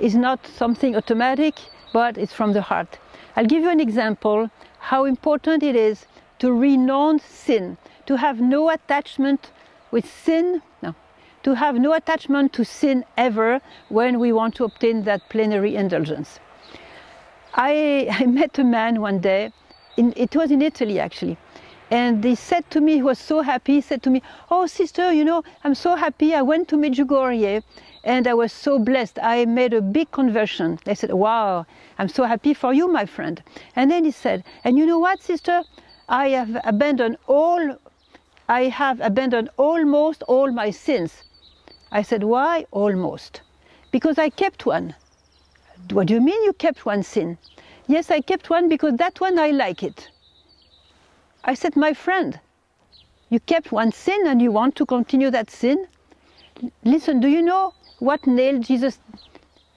is 0.00 0.16
not 0.16 0.44
something 0.46 0.96
automatic, 0.96 1.54
but 1.92 2.18
it's 2.18 2.32
from 2.32 2.52
the 2.52 2.62
heart. 2.62 2.98
I'll 3.36 3.46
give 3.46 3.62
you 3.62 3.70
an 3.70 3.80
example 3.80 4.50
how 4.80 5.04
important 5.04 5.62
it 5.62 5.76
is 5.76 6.06
to 6.40 6.52
renounce 6.52 7.22
sin, 7.22 7.76
to 8.06 8.16
have 8.16 8.40
no 8.40 8.70
attachment 8.70 9.52
with 9.92 10.10
sin, 10.10 10.62
to 11.42 11.54
have 11.54 11.76
no 11.76 11.92
attachment 11.92 12.52
to 12.52 12.64
sin 12.64 13.04
ever 13.16 13.60
when 13.88 14.18
we 14.18 14.32
want 14.32 14.54
to 14.56 14.64
obtain 14.64 15.04
that 15.04 15.28
plenary 15.28 15.76
indulgence. 15.76 16.38
I, 17.54 18.08
I 18.10 18.26
met 18.26 18.58
a 18.58 18.64
man 18.64 19.00
one 19.00 19.20
day, 19.20 19.52
in, 19.96 20.12
it 20.16 20.36
was 20.36 20.50
in 20.50 20.62
Italy 20.62 21.00
actually, 21.00 21.36
and 21.90 22.22
he 22.22 22.36
said 22.36 22.70
to 22.70 22.80
me, 22.80 22.94
he 22.94 23.02
was 23.02 23.18
so 23.18 23.40
happy, 23.42 23.74
he 23.74 23.80
said 23.80 24.00
to 24.04 24.10
me, 24.10 24.22
Oh, 24.48 24.66
sister, 24.66 25.12
you 25.12 25.24
know, 25.24 25.42
I'm 25.64 25.74
so 25.74 25.96
happy. 25.96 26.34
I 26.36 26.42
went 26.42 26.68
to 26.68 26.76
Medjugorje 26.76 27.64
and 28.04 28.28
I 28.28 28.34
was 28.34 28.52
so 28.52 28.78
blessed. 28.78 29.18
I 29.20 29.44
made 29.44 29.74
a 29.74 29.82
big 29.82 30.12
conversion. 30.12 30.78
I 30.86 30.94
said, 30.94 31.12
Wow, 31.12 31.66
I'm 31.98 32.08
so 32.08 32.24
happy 32.24 32.54
for 32.54 32.72
you, 32.72 32.86
my 32.86 33.06
friend. 33.06 33.42
And 33.74 33.90
then 33.90 34.04
he 34.04 34.12
said, 34.12 34.44
And 34.62 34.78
you 34.78 34.86
know 34.86 35.00
what, 35.00 35.20
sister? 35.20 35.64
I 36.08 36.28
have 36.28 36.60
abandoned 36.62 37.16
all, 37.26 37.76
I 38.48 38.64
have 38.64 39.00
abandoned 39.00 39.50
almost 39.56 40.22
all 40.28 40.52
my 40.52 40.70
sins. 40.70 41.24
I 41.92 42.02
said, 42.02 42.24
Why 42.24 42.66
almost? 42.70 43.42
Because 43.90 44.18
I 44.18 44.30
kept 44.30 44.66
one. 44.66 44.94
What 45.90 46.06
do 46.06 46.14
you 46.14 46.20
mean 46.20 46.42
you 46.44 46.52
kept 46.52 46.86
one 46.86 47.02
sin? 47.02 47.38
Yes, 47.86 48.10
I 48.10 48.20
kept 48.20 48.50
one 48.50 48.68
because 48.68 48.96
that 48.96 49.20
one 49.20 49.38
I 49.38 49.50
like 49.50 49.82
it. 49.82 50.10
I 51.44 51.54
said, 51.54 51.76
My 51.76 51.92
friend, 51.94 52.38
you 53.30 53.40
kept 53.40 53.72
one 53.72 53.92
sin 53.92 54.26
and 54.26 54.40
you 54.40 54.52
want 54.52 54.76
to 54.76 54.86
continue 54.86 55.30
that 55.30 55.50
sin? 55.50 55.86
Listen, 56.84 57.20
do 57.20 57.28
you 57.28 57.42
know 57.42 57.74
what 57.98 58.26
nailed 58.26 58.64
Jesus? 58.64 58.98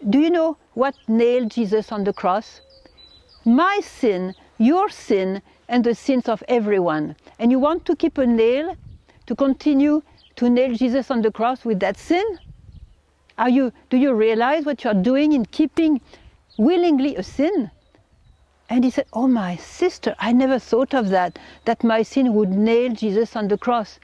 Do 0.09 0.19
you 0.19 0.29
know 0.29 0.57
what 0.73 0.95
nailed 1.07 1.51
Jesus 1.51 1.91
on 1.91 2.03
the 2.03 2.13
cross? 2.13 2.61
My 3.45 3.79
sin, 3.81 4.35
your 4.57 4.89
sin, 4.89 5.41
and 5.67 5.83
the 5.83 5.95
sins 5.95 6.27
of 6.29 6.43
everyone. 6.47 7.15
And 7.39 7.51
you 7.51 7.59
want 7.59 7.85
to 7.85 7.95
keep 7.95 8.17
a 8.17 8.27
nail 8.27 8.75
to 9.25 9.35
continue 9.35 10.01
to 10.35 10.49
nail 10.49 10.73
Jesus 10.75 11.11
on 11.11 11.21
the 11.21 11.31
cross 11.31 11.65
with 11.65 11.79
that 11.79 11.97
sin? 11.97 12.39
Are 13.37 13.49
you, 13.49 13.73
do 13.89 13.97
you 13.97 14.13
realize 14.13 14.65
what 14.65 14.83
you 14.83 14.91
are 14.91 14.93
doing 14.93 15.33
in 15.33 15.45
keeping 15.45 16.01
willingly 16.57 17.15
a 17.15 17.23
sin? 17.23 17.71
And 18.69 18.83
he 18.83 18.89
said, 18.89 19.05
Oh, 19.13 19.27
my 19.27 19.55
sister, 19.55 20.15
I 20.19 20.31
never 20.31 20.59
thought 20.59 20.93
of 20.93 21.09
that, 21.09 21.37
that 21.65 21.83
my 21.83 22.03
sin 22.03 22.33
would 22.33 22.49
nail 22.49 22.93
Jesus 22.93 23.35
on 23.35 23.47
the 23.47 23.57
cross. 23.57 23.99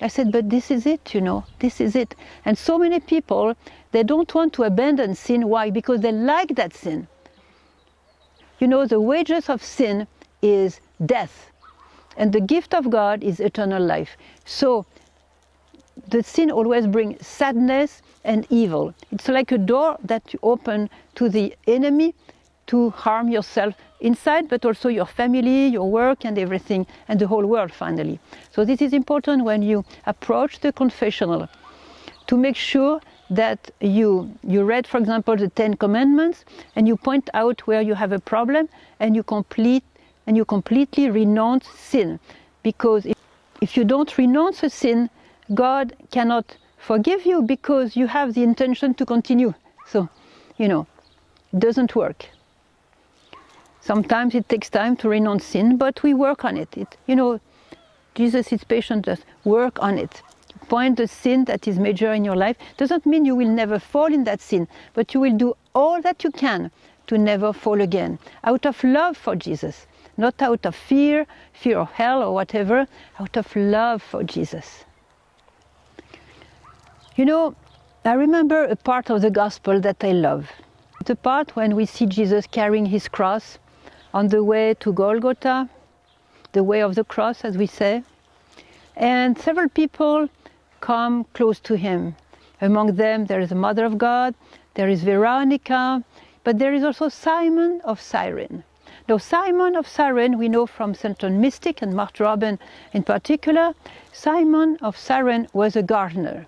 I 0.00 0.08
said, 0.08 0.32
But 0.32 0.50
this 0.50 0.70
is 0.70 0.86
it, 0.86 1.14
you 1.14 1.20
know, 1.20 1.44
this 1.58 1.80
is 1.80 1.94
it. 1.94 2.14
And 2.44 2.56
so 2.56 2.78
many 2.78 3.00
people, 3.00 3.54
they 3.92 4.02
don't 4.02 4.34
want 4.34 4.52
to 4.54 4.64
abandon 4.64 5.14
sin. 5.14 5.48
Why? 5.48 5.70
Because 5.70 6.00
they 6.00 6.12
like 6.12 6.54
that 6.56 6.74
sin. 6.74 7.06
You 8.58 8.68
know, 8.68 8.86
the 8.86 9.00
wages 9.00 9.48
of 9.48 9.62
sin 9.62 10.06
is 10.42 10.80
death, 11.04 11.50
and 12.16 12.32
the 12.32 12.40
gift 12.40 12.74
of 12.74 12.90
God 12.90 13.22
is 13.22 13.40
eternal 13.40 13.82
life. 13.82 14.16
So, 14.44 14.86
the 16.10 16.22
sin 16.22 16.50
always 16.50 16.86
brings 16.86 17.26
sadness 17.26 18.02
and 18.24 18.46
evil. 18.50 18.94
It's 19.12 19.28
like 19.28 19.52
a 19.52 19.58
door 19.58 19.96
that 20.04 20.32
you 20.32 20.38
open 20.42 20.90
to 21.14 21.28
the 21.28 21.54
enemy 21.66 22.14
to 22.66 22.90
harm 22.90 23.28
yourself 23.28 23.74
inside, 24.00 24.48
but 24.48 24.64
also 24.64 24.88
your 24.88 25.06
family, 25.06 25.68
your 25.68 25.90
work, 25.90 26.24
and 26.24 26.38
everything, 26.38 26.86
and 27.08 27.20
the 27.20 27.26
whole 27.26 27.46
world 27.46 27.72
finally. 27.72 28.18
So, 28.52 28.64
this 28.64 28.80
is 28.82 28.92
important 28.92 29.44
when 29.44 29.62
you 29.62 29.84
approach 30.06 30.60
the 30.60 30.72
confessional 30.72 31.48
to 32.26 32.36
make 32.36 32.56
sure 32.56 33.00
that 33.30 33.70
you, 33.80 34.32
you 34.42 34.64
read, 34.64 34.86
for 34.86 34.98
example, 34.98 35.36
the 35.36 35.48
Ten 35.48 35.74
Commandments 35.74 36.44
and 36.74 36.88
you 36.88 36.96
point 36.96 37.30
out 37.34 37.60
where 37.66 37.80
you 37.80 37.94
have 37.94 38.12
a 38.12 38.18
problem 38.18 38.68
and 38.98 39.14
you 39.14 39.22
complete 39.22 39.84
and 40.26 40.36
you 40.36 40.44
completely 40.44 41.10
renounce 41.10 41.68
sin. 41.68 42.18
Because 42.62 43.06
if, 43.06 43.16
if 43.60 43.76
you 43.76 43.84
don't 43.84 44.16
renounce 44.18 44.62
a 44.62 44.70
sin, 44.70 45.08
God 45.54 45.94
cannot 46.10 46.56
forgive 46.78 47.26
you 47.26 47.42
because 47.42 47.96
you 47.96 48.06
have 48.06 48.34
the 48.34 48.42
intention 48.42 48.94
to 48.94 49.06
continue. 49.06 49.54
So, 49.86 50.08
you 50.56 50.68
know, 50.68 50.86
doesn't 51.58 51.96
work. 51.96 52.26
Sometimes 53.80 54.34
it 54.34 54.48
takes 54.48 54.70
time 54.70 54.96
to 54.98 55.08
renounce 55.08 55.44
sin, 55.44 55.76
but 55.76 56.02
we 56.02 56.14
work 56.14 56.44
on 56.44 56.56
it. 56.56 56.76
it 56.76 56.96
you 57.06 57.16
know, 57.16 57.40
Jesus 58.14 58.52
is 58.52 58.62
patient, 58.62 59.06
just 59.06 59.24
work 59.44 59.82
on 59.82 59.98
it. 59.98 60.22
Point 60.68 60.98
the 60.98 61.08
sin 61.08 61.44
that 61.46 61.66
is 61.66 61.78
major 61.78 62.12
in 62.12 62.24
your 62.24 62.36
life. 62.36 62.56
Doesn't 62.76 63.06
mean 63.06 63.24
you 63.24 63.34
will 63.34 63.48
never 63.48 63.78
fall 63.78 64.12
in 64.12 64.24
that 64.24 64.40
sin, 64.40 64.68
but 64.94 65.14
you 65.14 65.20
will 65.20 65.36
do 65.36 65.56
all 65.74 66.00
that 66.02 66.22
you 66.22 66.30
can 66.30 66.70
to 67.06 67.18
never 67.18 67.52
fall 67.52 67.80
again. 67.80 68.18
Out 68.44 68.66
of 68.66 68.84
love 68.84 69.16
for 69.16 69.34
Jesus, 69.34 69.86
not 70.16 70.40
out 70.42 70.64
of 70.66 70.76
fear, 70.76 71.26
fear 71.52 71.78
of 71.78 71.90
hell 71.90 72.22
or 72.22 72.34
whatever, 72.34 72.86
out 73.18 73.36
of 73.36 73.56
love 73.56 74.02
for 74.02 74.22
Jesus. 74.22 74.84
You 77.16 77.24
know, 77.24 77.56
I 78.04 78.12
remember 78.12 78.64
a 78.64 78.76
part 78.76 79.10
of 79.10 79.20
the 79.20 79.30
gospel 79.30 79.80
that 79.80 80.04
I 80.04 80.12
love. 80.12 80.48
The 81.04 81.16
part 81.16 81.56
when 81.56 81.74
we 81.74 81.84
see 81.84 82.06
Jesus 82.06 82.46
carrying 82.46 82.86
his 82.86 83.08
cross 83.08 83.58
on 84.14 84.28
the 84.28 84.44
way 84.44 84.74
to 84.74 84.92
Golgotha, 84.92 85.68
the 86.52 86.62
way 86.62 86.80
of 86.80 86.94
the 86.94 87.02
cross, 87.02 87.44
as 87.44 87.58
we 87.58 87.66
say. 87.66 88.04
And 88.96 89.36
several 89.36 89.68
people 89.68 90.28
come 90.80 91.24
close 91.34 91.58
to 91.60 91.76
him. 91.76 92.14
Among 92.60 92.94
them, 92.94 93.26
there 93.26 93.40
is 93.40 93.48
the 93.48 93.56
Mother 93.56 93.84
of 93.84 93.98
God, 93.98 94.36
there 94.74 94.88
is 94.88 95.02
Veronica, 95.02 96.04
but 96.44 96.60
there 96.60 96.72
is 96.72 96.84
also 96.84 97.08
Simon 97.08 97.80
of 97.82 98.00
Cyrene. 98.00 98.62
Now, 99.08 99.18
Simon 99.18 99.74
of 99.74 99.88
Cyrene, 99.88 100.38
we 100.38 100.48
know 100.48 100.64
from 100.64 100.94
St. 100.94 101.18
John 101.18 101.40
Mystic 101.40 101.82
and 101.82 101.92
Marthe 101.92 102.20
Robin 102.20 102.60
in 102.92 103.02
particular, 103.02 103.74
Simon 104.12 104.78
of 104.80 104.96
Cyrene 104.96 105.48
was 105.52 105.74
a 105.74 105.82
gardener. 105.82 106.46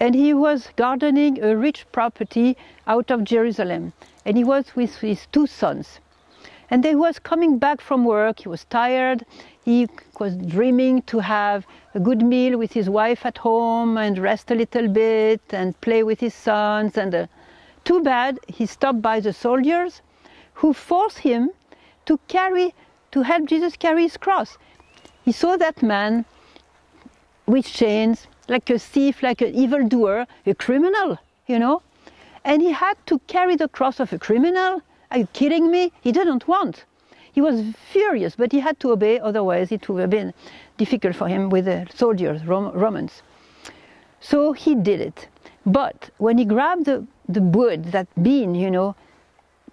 And 0.00 0.14
he 0.14 0.34
was 0.34 0.70
gardening 0.76 1.42
a 1.42 1.56
rich 1.56 1.86
property 1.92 2.56
out 2.86 3.10
of 3.10 3.24
Jerusalem. 3.24 3.92
And 4.24 4.36
he 4.36 4.44
was 4.44 4.74
with 4.74 4.96
his 4.96 5.26
two 5.32 5.46
sons. 5.46 6.00
And 6.70 6.84
he 6.84 6.94
was 6.94 7.18
coming 7.18 7.58
back 7.58 7.80
from 7.80 8.04
work, 8.04 8.40
he 8.40 8.48
was 8.48 8.64
tired, 8.64 9.24
he 9.64 9.88
was 10.18 10.36
dreaming 10.36 11.02
to 11.02 11.18
have 11.20 11.66
a 11.94 12.00
good 12.00 12.22
meal 12.22 12.58
with 12.58 12.72
his 12.72 12.88
wife 12.90 13.24
at 13.24 13.38
home 13.38 13.96
and 13.96 14.18
rest 14.18 14.50
a 14.50 14.54
little 14.54 14.88
bit 14.88 15.40
and 15.50 15.80
play 15.80 16.02
with 16.02 16.20
his 16.20 16.34
sons. 16.34 16.96
And 16.96 17.14
uh, 17.14 17.26
too 17.84 18.02
bad 18.02 18.40
he 18.48 18.66
stopped 18.66 19.02
by 19.02 19.20
the 19.20 19.32
soldiers 19.32 20.00
who 20.54 20.72
forced 20.72 21.18
him 21.18 21.50
to 22.06 22.18
carry, 22.28 22.74
to 23.12 23.22
help 23.22 23.46
Jesus 23.46 23.76
carry 23.76 24.02
his 24.02 24.16
cross. 24.16 24.58
He 25.24 25.32
saw 25.32 25.56
that 25.56 25.82
man 25.82 26.24
with 27.46 27.66
chains, 27.66 28.26
like 28.48 28.70
a 28.70 28.78
thief, 28.78 29.22
like 29.22 29.40
an 29.40 29.54
evildoer, 29.54 30.26
a 30.46 30.54
criminal, 30.54 31.18
you 31.46 31.58
know. 31.58 31.82
And 32.44 32.60
he 32.60 32.72
had 32.72 32.96
to 33.06 33.18
carry 33.26 33.56
the 33.56 33.68
cross 33.68 34.00
of 34.00 34.12
a 34.12 34.18
criminal. 34.18 34.82
Are 35.10 35.18
you 35.18 35.28
kidding 35.32 35.70
me? 35.70 35.92
He 36.00 36.12
didn't 36.12 36.46
want. 36.46 36.84
He 37.32 37.40
was 37.40 37.74
furious, 37.90 38.36
but 38.36 38.52
he 38.52 38.60
had 38.60 38.78
to 38.80 38.92
obey, 38.92 39.18
otherwise 39.18 39.72
it 39.72 39.88
would 39.88 40.00
have 40.00 40.10
been 40.10 40.32
difficult 40.76 41.16
for 41.16 41.28
him 41.28 41.50
with 41.50 41.64
the 41.64 41.86
soldiers, 41.92 42.44
Romans. 42.44 43.22
So 44.20 44.52
he 44.52 44.74
did 44.74 45.00
it. 45.00 45.28
But 45.66 46.10
when 46.18 46.38
he 46.38 46.44
grabbed 46.44 46.84
the, 46.84 47.06
the 47.28 47.42
wood, 47.42 47.86
that 47.86 48.06
beam, 48.22 48.54
you 48.54 48.70
know, 48.70 48.94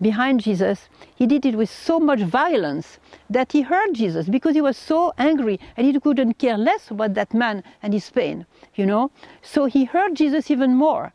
behind 0.02 0.42
Jesus, 0.42 0.90
he 1.16 1.28
did 1.28 1.46
it 1.46 1.56
with 1.56 1.70
so 1.70 2.00
much 2.00 2.22
violence 2.22 2.98
that 3.30 3.52
he 3.52 3.62
hurt 3.62 3.94
Jesus 3.94 4.28
because 4.28 4.56
he 4.56 4.62
was 4.62 4.76
so 4.76 5.14
angry 5.18 5.60
and 5.78 5.86
he 5.86 6.00
couldn't 6.00 6.34
care 6.40 6.58
less 6.58 6.90
about 6.90 7.14
that 7.14 7.34
man 7.34 7.64
and 7.84 7.94
his 7.94 8.10
pain, 8.10 8.46
you 8.76 8.86
know. 8.86 9.12
So 9.42 9.66
he 9.66 9.86
hurt 9.86 10.16
Jesus 10.16 10.50
even 10.50 10.76
more. 10.76 11.14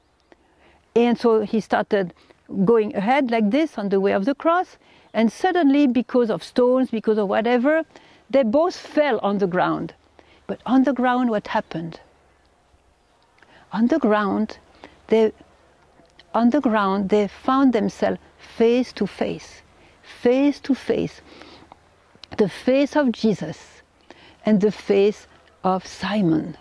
And 0.95 1.19
so 1.19 1.41
he 1.41 1.61
started 1.61 2.15
going 2.65 2.95
ahead 2.95 3.31
like 3.31 3.51
this 3.51 3.77
on 3.77 3.89
the 3.89 4.01
way 4.01 4.13
of 4.13 4.25
the 4.25 4.35
cross. 4.35 4.79
And 5.13 5.33
suddenly, 5.33 5.87
because 5.87 6.31
of 6.31 6.45
stones, 6.45 6.91
because 6.91 7.19
of 7.19 7.29
whatever, 7.29 7.83
they 8.31 8.43
both 8.43 8.77
fell 8.77 9.19
on 9.19 9.39
the 9.39 9.47
ground. 9.47 9.95
But 10.47 10.61
on 10.65 10.85
the 10.85 10.93
ground, 10.93 11.31
what 11.31 11.49
happened? 11.49 12.01
On 13.73 13.89
the 13.89 13.99
ground, 13.99 14.59
they, 15.09 15.33
on 16.35 16.51
the 16.51 16.61
ground, 16.61 17.09
they 17.09 17.29
found 17.29 17.73
themselves 17.73 18.19
face 18.57 18.93
to 18.95 19.07
face, 19.07 19.63
face 20.23 20.61
to 20.61 20.75
face, 20.75 21.21
the 22.39 22.49
face 22.49 22.97
of 22.97 23.13
Jesus 23.13 23.83
and 24.45 24.61
the 24.61 24.73
face 24.73 25.27
of 25.65 25.87
Simon. 25.87 26.57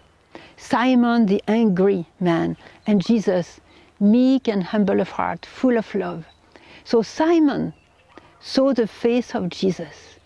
Simon, 0.57 1.27
the 1.27 1.43
angry 1.47 2.07
man, 2.19 2.57
and 2.87 3.05
Jesus, 3.05 3.59
meek 3.99 4.47
and 4.47 4.63
humble 4.63 4.99
of 4.99 5.09
heart, 5.11 5.45
full 5.45 5.77
of 5.77 5.93
love. 5.93 6.25
So 6.83 7.01
Simon 7.01 7.73
saw 8.39 8.73
the 8.73 8.87
face 8.87 9.35
of 9.35 9.49
Jesus. 9.49 10.19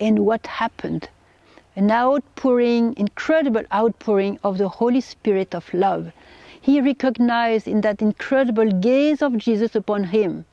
And 0.00 0.26
what 0.26 0.46
happened? 0.46 1.08
An 1.76 1.90
outpouring, 1.90 2.94
incredible 2.96 3.64
outpouring 3.72 4.38
of 4.42 4.58
the 4.58 4.68
Holy 4.68 5.00
Spirit 5.00 5.54
of 5.54 5.72
love 5.74 6.12
he 6.64 6.80
recognized 6.80 7.68
in 7.68 7.82
that 7.82 8.00
incredible 8.00 8.70
gaze 8.80 9.20
of 9.20 9.36
Jesus 9.36 9.74
upon 9.74 10.04
him 10.04 10.46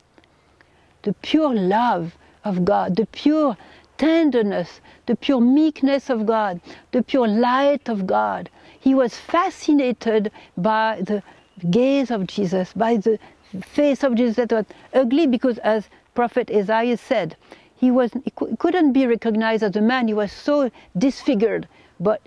the 1.03 1.13
pure 1.13 1.53
love 1.53 2.17
of 2.43 2.65
God, 2.65 2.97
the 2.97 3.05
pure 3.05 3.55
tenderness, 3.97 4.81
the 5.05 5.15
pure 5.15 5.39
meekness 5.39 6.09
of 6.09 6.25
God, 6.25 6.59
the 6.91 7.01
pure 7.01 7.29
light 7.29 7.87
of 7.87 8.05
God. 8.05 8.49
He 8.77 8.93
was 8.93 9.15
fascinated 9.15 10.31
by 10.57 11.01
the 11.01 11.23
gaze 11.69 12.11
of 12.11 12.27
Jesus, 12.27 12.73
by 12.73 12.97
the 12.97 13.17
face 13.61 14.03
of 14.03 14.15
Jesus 14.15 14.35
that 14.35 14.51
was 14.51 14.65
ugly 14.93 15.27
because, 15.27 15.59
as 15.59 15.87
Prophet 16.13 16.51
Isaiah 16.51 16.97
said, 16.97 17.37
he, 17.73 17.89
was, 17.89 18.11
he 18.25 18.31
couldn't 18.59 18.91
be 18.91 19.07
recognized 19.07 19.63
as 19.63 19.77
a 19.77 19.81
man. 19.81 20.09
He 20.09 20.13
was 20.13 20.33
so 20.33 20.69
disfigured, 20.97 21.69
but, 22.01 22.21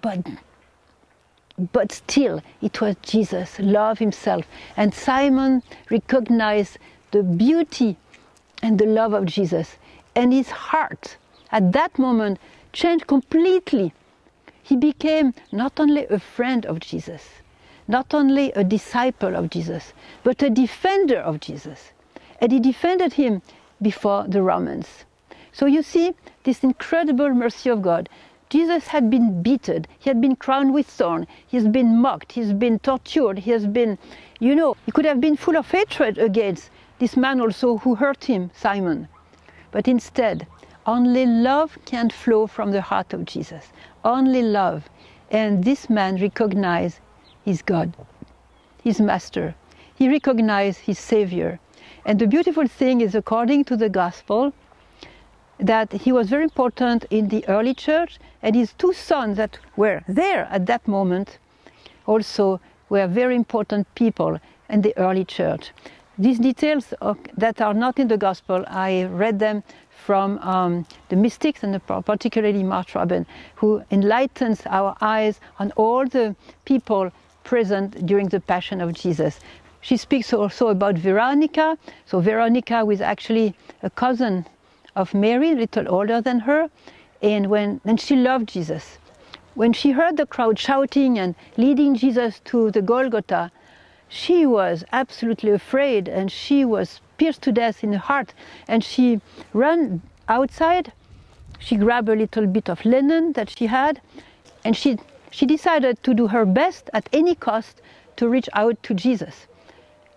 but 0.00 0.24
but 1.72 1.92
still, 1.92 2.40
it 2.60 2.80
was 2.80 2.96
Jesus, 3.02 3.58
love 3.58 3.98
himself. 3.98 4.46
And 4.76 4.94
Simon 4.94 5.62
recognized 5.90 6.78
the 7.10 7.22
beauty 7.22 7.96
and 8.62 8.78
the 8.78 8.86
love 8.86 9.12
of 9.12 9.26
Jesus. 9.26 9.76
And 10.14 10.32
his 10.32 10.50
heart, 10.50 11.16
at 11.50 11.72
that 11.72 11.98
moment, 11.98 12.38
changed 12.72 13.06
completely. 13.06 13.92
He 14.62 14.76
became 14.76 15.34
not 15.50 15.78
only 15.78 16.06
a 16.06 16.18
friend 16.18 16.64
of 16.66 16.80
Jesus, 16.80 17.28
not 17.88 18.14
only 18.14 18.52
a 18.52 18.64
disciple 18.64 19.36
of 19.36 19.50
Jesus, 19.50 19.92
but 20.22 20.42
a 20.42 20.50
defender 20.50 21.18
of 21.18 21.40
Jesus. 21.40 21.92
And 22.40 22.52
he 22.52 22.60
defended 22.60 23.14
him 23.14 23.42
before 23.80 24.24
the 24.26 24.42
Romans. 24.42 25.04
So 25.52 25.66
you 25.66 25.82
see 25.82 26.14
this 26.44 26.64
incredible 26.64 27.28
mercy 27.34 27.68
of 27.68 27.82
God. 27.82 28.08
Jesus 28.52 28.88
had 28.88 29.08
been 29.08 29.42
beaten, 29.42 29.86
he 29.98 30.10
had 30.10 30.20
been 30.20 30.36
crowned 30.36 30.74
with 30.74 30.86
thorns, 30.86 31.26
he's 31.46 31.66
been 31.66 31.96
mocked, 31.96 32.32
he's 32.32 32.52
been 32.52 32.78
tortured, 32.80 33.38
he 33.38 33.50
has 33.50 33.66
been, 33.66 33.96
you 34.40 34.54
know, 34.54 34.76
he 34.84 34.92
could 34.92 35.06
have 35.06 35.22
been 35.22 35.38
full 35.38 35.56
of 35.56 35.70
hatred 35.70 36.18
against 36.18 36.68
this 36.98 37.16
man 37.16 37.40
also 37.40 37.78
who 37.78 37.94
hurt 37.94 38.24
him, 38.24 38.50
Simon. 38.54 39.08
But 39.70 39.88
instead, 39.88 40.46
only 40.84 41.24
love 41.24 41.78
can 41.86 42.10
flow 42.10 42.46
from 42.46 42.72
the 42.72 42.82
heart 42.82 43.14
of 43.14 43.24
Jesus. 43.24 43.72
Only 44.04 44.42
love. 44.42 44.86
And 45.30 45.64
this 45.64 45.88
man 45.88 46.20
recognized 46.20 46.98
his 47.46 47.62
God, 47.62 47.96
his 48.84 49.00
master. 49.00 49.54
He 49.94 50.10
recognized 50.10 50.80
his 50.80 50.98
Savior. 50.98 51.58
And 52.04 52.18
the 52.18 52.26
beautiful 52.26 52.66
thing 52.66 53.00
is, 53.00 53.14
according 53.14 53.64
to 53.64 53.78
the 53.78 53.88
Gospel, 53.88 54.52
that 55.58 55.92
he 55.92 56.12
was 56.12 56.28
very 56.28 56.44
important 56.44 57.04
in 57.10 57.28
the 57.28 57.46
early 57.48 57.74
church, 57.74 58.18
and 58.42 58.54
his 58.54 58.72
two 58.74 58.92
sons 58.92 59.36
that 59.36 59.58
were 59.76 60.02
there 60.08 60.48
at 60.50 60.66
that 60.66 60.86
moment 60.88 61.38
also 62.06 62.60
were 62.88 63.06
very 63.06 63.36
important 63.36 63.86
people 63.94 64.38
in 64.68 64.82
the 64.82 64.96
early 64.96 65.24
church. 65.24 65.72
These 66.18 66.40
details 66.40 66.92
that 67.36 67.60
are 67.60 67.74
not 67.74 67.98
in 67.98 68.08
the 68.08 68.18
Gospel, 68.18 68.64
I 68.68 69.04
read 69.04 69.38
them 69.38 69.62
from 70.04 70.38
um, 70.38 70.86
the 71.08 71.16
mystics 71.16 71.62
and 71.62 71.80
particularly 71.86 72.62
Marthe 72.62 72.94
Robin, 72.94 73.24
who 73.54 73.82
enlightens 73.90 74.62
our 74.66 74.96
eyes 75.00 75.40
on 75.58 75.70
all 75.72 76.06
the 76.06 76.34
people 76.64 77.10
present 77.44 78.04
during 78.04 78.28
the 78.28 78.40
Passion 78.40 78.80
of 78.80 78.92
Jesus. 78.92 79.40
She 79.80 79.96
speaks 79.96 80.32
also 80.32 80.68
about 80.68 80.96
Veronica. 80.96 81.78
So 82.06 82.20
Veronica 82.20 82.84
was 82.84 83.00
actually 83.00 83.54
a 83.82 83.90
cousin 83.90 84.46
of 84.94 85.14
Mary, 85.14 85.52
a 85.52 85.54
little 85.54 85.88
older 85.88 86.20
than 86.20 86.40
her, 86.40 86.70
and 87.22 87.48
when 87.48 87.80
and 87.84 88.00
she 88.00 88.16
loved 88.16 88.48
Jesus. 88.48 88.98
When 89.54 89.72
she 89.72 89.90
heard 89.92 90.16
the 90.16 90.26
crowd 90.26 90.58
shouting 90.58 91.18
and 91.18 91.34
leading 91.56 91.94
Jesus 91.94 92.40
to 92.46 92.70
the 92.70 92.82
Golgotha, 92.82 93.50
she 94.08 94.46
was 94.46 94.84
absolutely 94.92 95.50
afraid 95.50 96.08
and 96.08 96.30
she 96.30 96.64
was 96.64 97.00
pierced 97.16 97.42
to 97.42 97.52
death 97.52 97.84
in 97.84 97.90
the 97.90 97.98
heart. 97.98 98.34
And 98.66 98.82
she 98.82 99.20
ran 99.52 100.02
outside. 100.28 100.92
She 101.58 101.76
grabbed 101.76 102.08
a 102.08 102.16
little 102.16 102.46
bit 102.46 102.68
of 102.68 102.84
linen 102.84 103.32
that 103.32 103.50
she 103.50 103.66
had, 103.66 104.00
and 104.64 104.76
she 104.76 104.98
she 105.30 105.46
decided 105.46 106.02
to 106.02 106.12
do 106.12 106.26
her 106.26 106.44
best 106.44 106.90
at 106.92 107.08
any 107.12 107.34
cost 107.34 107.80
to 108.16 108.28
reach 108.28 108.48
out 108.52 108.82
to 108.82 108.94
Jesus. 108.94 109.46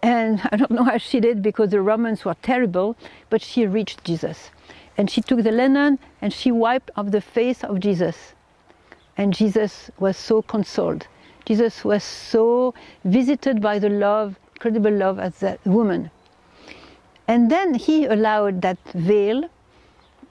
And 0.01 0.41
I 0.51 0.57
don't 0.57 0.71
know 0.71 0.83
how 0.83 0.97
she 0.97 1.19
did 1.19 1.41
because 1.41 1.69
the 1.69 1.81
Romans 1.81 2.25
were 2.25 2.35
terrible, 2.41 2.95
but 3.29 3.41
she 3.41 3.65
reached 3.65 4.03
Jesus. 4.03 4.49
And 4.97 5.09
she 5.09 5.21
took 5.21 5.43
the 5.43 5.51
linen 5.51 5.99
and 6.21 6.31
she 6.31 6.51
wiped 6.51 6.91
off 6.95 7.11
the 7.11 7.21
face 7.21 7.63
of 7.63 7.79
Jesus. 7.79 8.33
And 9.17 9.33
Jesus 9.33 9.91
was 9.99 10.17
so 10.17 10.41
consoled. 10.41 11.07
Jesus 11.45 11.85
was 11.85 12.03
so 12.03 12.73
visited 13.03 13.61
by 13.61 13.79
the 13.79 13.89
love, 13.89 14.35
incredible 14.55 14.91
love 14.91 15.19
of 15.19 15.39
that 15.39 15.63
woman. 15.65 16.11
And 17.27 17.49
then 17.49 17.73
he 17.73 18.05
allowed 18.05 18.61
that 18.61 18.77
veil, 18.93 19.49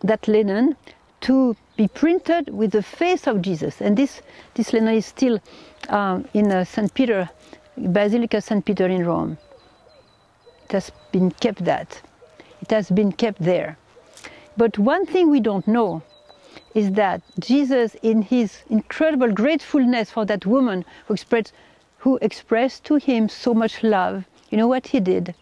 that 0.02 0.28
linen, 0.28 0.76
to 1.22 1.56
be 1.76 1.88
printed 1.88 2.50
with 2.50 2.72
the 2.72 2.82
face 2.82 3.26
of 3.26 3.42
Jesus. 3.42 3.80
And 3.80 3.96
this, 3.96 4.22
this 4.54 4.72
linen 4.72 4.94
is 4.94 5.06
still 5.06 5.40
um, 5.88 6.26
in 6.34 6.52
uh, 6.52 6.64
St. 6.64 6.92
Peter, 6.94 7.28
Basilica 7.76 8.40
St. 8.40 8.64
Peter 8.64 8.86
in 8.86 9.06
Rome. 9.06 9.38
It 10.64 10.72
has 10.72 10.92
been 11.12 11.30
kept 11.30 11.64
that. 11.64 12.00
It 12.60 12.70
has 12.70 12.90
been 12.90 13.12
kept 13.12 13.42
there. 13.42 13.76
But 14.56 14.78
one 14.78 15.04
thing 15.04 15.30
we 15.30 15.40
don't 15.40 15.66
know 15.66 16.02
is 16.74 16.92
that 16.92 17.22
Jesus, 17.40 17.96
in 18.02 18.22
his 18.22 18.62
incredible 18.70 19.32
gratefulness 19.32 20.10
for 20.10 20.24
that 20.26 20.46
woman 20.46 20.84
who 21.06 21.14
expressed, 21.14 21.52
who 21.98 22.18
expressed 22.22 22.84
to 22.84 22.96
him 22.96 23.28
so 23.28 23.52
much 23.52 23.82
love, 23.82 24.24
you 24.50 24.58
know 24.58 24.68
what 24.68 24.86
he 24.86 25.00
did? 25.00 25.34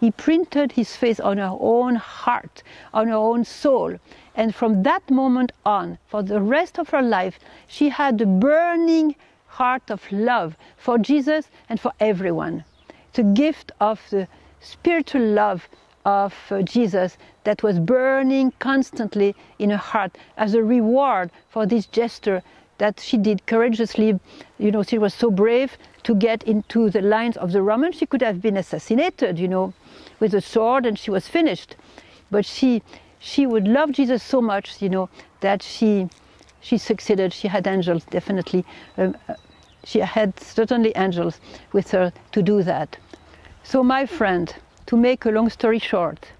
He 0.00 0.10
printed 0.10 0.72
his 0.72 0.96
face 0.96 1.20
on 1.20 1.38
her 1.38 1.56
own 1.60 1.94
heart, 1.94 2.62
on 2.92 3.06
her 3.08 3.14
own 3.14 3.44
soul. 3.44 3.96
And 4.34 4.54
from 4.54 4.82
that 4.82 5.08
moment 5.10 5.52
on, 5.64 5.98
for 6.08 6.22
the 6.22 6.40
rest 6.40 6.78
of 6.78 6.88
her 6.90 7.02
life, 7.02 7.38
she 7.68 7.88
had 7.88 8.20
a 8.20 8.26
burning 8.26 9.14
heart 9.46 9.90
of 9.90 10.10
love 10.10 10.56
for 10.76 10.98
Jesus 10.98 11.48
and 11.68 11.78
for 11.80 11.92
everyone. 12.00 12.64
It's 13.10 13.20
a 13.20 13.22
gift 13.22 13.72
of 13.80 14.00
the 14.10 14.26
spiritual 14.60 15.22
love 15.22 15.68
of 16.06 16.32
uh, 16.50 16.62
Jesus 16.62 17.18
that 17.42 17.64
was 17.64 17.80
burning 17.80 18.52
constantly 18.60 19.34
in 19.58 19.70
her 19.70 19.76
heart 19.76 20.16
as 20.36 20.54
a 20.54 20.62
reward 20.62 21.30
for 21.50 21.66
this 21.66 21.86
gesture 21.86 22.42
that 22.78 23.00
she 23.00 23.16
did 23.18 23.44
courageously. 23.46 24.20
You 24.58 24.70
know, 24.70 24.84
she 24.84 24.98
was 24.98 25.12
so 25.12 25.32
brave 25.32 25.76
to 26.04 26.14
get 26.14 26.44
into 26.44 26.90
the 26.90 27.02
lines 27.02 27.36
of 27.36 27.50
the 27.50 27.60
Romans. 27.60 27.96
She 27.96 28.06
could 28.06 28.22
have 28.22 28.40
been 28.40 28.56
assassinated, 28.56 29.38
you 29.38 29.48
know, 29.48 29.74
with 30.20 30.32
a 30.32 30.40
sword 30.40 30.86
and 30.86 30.96
she 30.96 31.10
was 31.10 31.26
finished. 31.26 31.74
But 32.30 32.46
she, 32.46 32.82
she 33.18 33.44
would 33.44 33.66
love 33.66 33.90
Jesus 33.90 34.22
so 34.22 34.40
much, 34.40 34.80
you 34.80 34.88
know, 34.88 35.08
that 35.40 35.60
she, 35.60 36.08
she 36.60 36.78
succeeded. 36.78 37.32
She 37.32 37.48
had 37.48 37.66
angels, 37.66 38.04
definitely. 38.04 38.64
Um, 38.96 39.16
she 39.82 39.98
had 40.00 40.38
certainly 40.38 40.92
angels 40.94 41.40
with 41.72 41.90
her 41.90 42.12
to 42.30 42.42
do 42.42 42.62
that. 42.62 42.96
So, 43.64 43.82
my 43.82 44.06
friend, 44.06 44.54
to 44.86 44.96
make 44.96 45.24
a 45.24 45.30
long 45.30 45.50
story 45.50 45.78
short, 45.78 46.32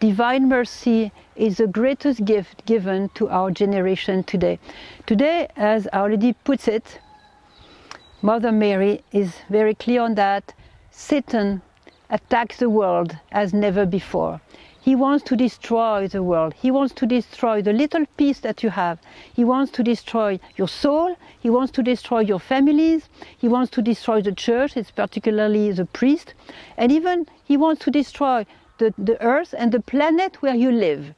divine 0.00 0.48
mercy 0.48 1.12
is 1.36 1.58
the 1.58 1.66
greatest 1.66 2.24
gift 2.24 2.64
given 2.66 3.08
to 3.14 3.28
our 3.28 3.50
generation 3.50 4.24
today. 4.24 4.58
Today, 5.06 5.48
as 5.56 5.86
Our 5.88 6.10
Lady 6.10 6.32
puts 6.32 6.68
it, 6.68 7.00
Mother 8.22 8.52
Mary 8.52 9.02
is 9.12 9.34
very 9.50 9.74
clear 9.74 10.02
on 10.02 10.14
that. 10.14 10.54
Satan 10.90 11.62
attacks 12.10 12.58
the 12.58 12.70
world 12.70 13.16
as 13.32 13.52
never 13.52 13.86
before. 13.86 14.40
He 14.82 14.96
wants 14.96 15.22
to 15.26 15.36
destroy 15.36 16.08
the 16.08 16.24
world. 16.24 16.54
He 16.54 16.72
wants 16.72 16.92
to 16.94 17.06
destroy 17.06 17.62
the 17.62 17.72
little 17.72 18.04
peace 18.16 18.40
that 18.40 18.64
you 18.64 18.70
have. 18.70 18.98
He 19.32 19.44
wants 19.44 19.70
to 19.72 19.82
destroy 19.84 20.40
your 20.56 20.66
soul. 20.66 21.16
He 21.38 21.50
wants 21.50 21.70
to 21.72 21.84
destroy 21.84 22.20
your 22.20 22.40
families. 22.40 23.08
He 23.38 23.46
wants 23.46 23.70
to 23.72 23.82
destroy 23.82 24.22
the 24.22 24.32
church, 24.32 24.76
it's 24.76 24.90
particularly 24.90 25.70
the 25.70 25.84
priest. 25.84 26.34
And 26.76 26.90
even 26.90 27.28
he 27.44 27.56
wants 27.56 27.84
to 27.84 27.92
destroy 27.92 28.44
the, 28.78 28.92
the 28.98 29.22
earth 29.22 29.54
and 29.56 29.70
the 29.70 29.80
planet 29.80 30.42
where 30.42 30.56
you 30.56 30.72
live, 30.72 31.14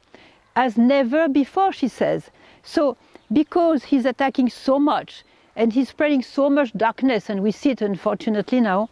as 0.55 0.77
never 0.77 1.27
before, 1.27 1.73
she 1.73 1.87
says. 1.87 2.29
So, 2.61 2.97
because 3.33 3.85
he's 3.85 4.05
attacking 4.05 4.49
so 4.49 4.77
much 4.77 5.23
and 5.55 5.73
he's 5.73 5.89
spreading 5.89 6.21
so 6.21 6.51
much 6.51 6.71
darkness, 6.73 7.31
and 7.31 7.41
we 7.41 7.51
see 7.51 7.71
it 7.71 7.81
unfortunately 7.81 8.61
now, 8.61 8.89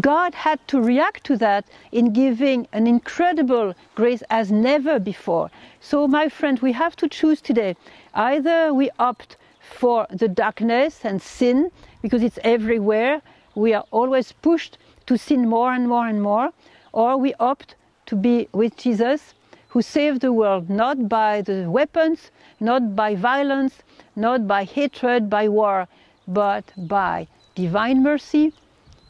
God 0.00 0.34
had 0.34 0.60
to 0.68 0.82
react 0.82 1.24
to 1.24 1.36
that 1.38 1.64
in 1.92 2.12
giving 2.12 2.68
an 2.74 2.86
incredible 2.86 3.74
grace 3.94 4.22
as 4.28 4.52
never 4.52 4.98
before. 4.98 5.50
So, 5.80 6.06
my 6.06 6.28
friend, 6.28 6.58
we 6.58 6.72
have 6.72 6.94
to 6.96 7.08
choose 7.08 7.40
today. 7.40 7.74
Either 8.12 8.74
we 8.74 8.90
opt 8.98 9.38
for 9.60 10.06
the 10.10 10.28
darkness 10.28 11.04
and 11.04 11.22
sin 11.22 11.70
because 12.02 12.22
it's 12.22 12.38
everywhere, 12.44 13.22
we 13.54 13.72
are 13.72 13.84
always 13.90 14.32
pushed 14.32 14.76
to 15.06 15.16
sin 15.16 15.48
more 15.48 15.72
and 15.72 15.88
more 15.88 16.06
and 16.06 16.20
more, 16.20 16.52
or 16.92 17.16
we 17.16 17.32
opt 17.40 17.74
to 18.06 18.14
be 18.16 18.46
with 18.52 18.76
Jesus 18.76 19.32
who 19.68 19.80
saved 19.80 20.20
the 20.20 20.34
world 20.34 20.68
not 20.68 21.08
by 21.08 21.40
the 21.40 21.70
weapons, 21.70 22.30
not 22.60 22.94
by 22.94 23.14
violence, 23.14 23.82
not 24.16 24.46
by 24.46 24.64
hatred, 24.64 25.30
by 25.30 25.48
war, 25.48 25.88
but 26.26 26.72
by 26.76 27.26
divine 27.54 28.02
mercy 28.02 28.52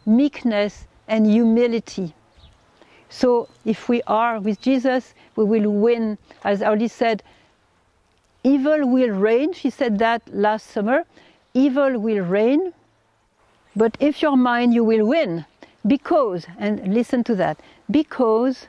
meekness, 0.08 0.86
and 1.06 1.26
humility. 1.26 2.14
So, 3.08 3.48
if 3.64 3.88
we 3.88 4.02
are 4.06 4.38
with 4.40 4.60
Jesus, 4.60 5.14
we 5.36 5.44
will 5.44 5.70
win. 5.70 6.18
As 6.44 6.62
Audi 6.62 6.88
said, 6.88 7.22
evil 8.44 8.86
will 8.88 9.10
reign. 9.10 9.52
She 9.52 9.70
said 9.70 9.98
that 9.98 10.22
last 10.32 10.66
summer. 10.66 11.04
Evil 11.54 11.98
will 11.98 12.24
reign, 12.24 12.72
but 13.74 13.96
if 14.00 14.20
you're 14.20 14.36
mine, 14.36 14.72
you 14.72 14.84
will 14.84 15.06
win. 15.06 15.46
Because, 15.86 16.46
and 16.58 16.92
listen 16.92 17.24
to 17.24 17.34
that, 17.36 17.58
because 17.90 18.66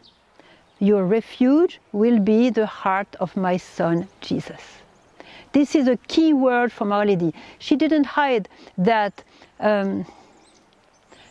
your 0.80 1.06
refuge 1.06 1.80
will 1.92 2.20
be 2.20 2.50
the 2.50 2.66
heart 2.66 3.16
of 3.20 3.36
my 3.36 3.58
son 3.58 4.08
Jesus. 4.22 4.62
This 5.52 5.76
is 5.76 5.88
a 5.88 5.98
key 6.08 6.32
word 6.32 6.72
from 6.72 6.94
Our 6.94 7.06
Lady. 7.06 7.34
She 7.58 7.76
didn't 7.76 8.06
hide 8.06 8.48
that. 8.78 9.24
Um, 9.60 10.06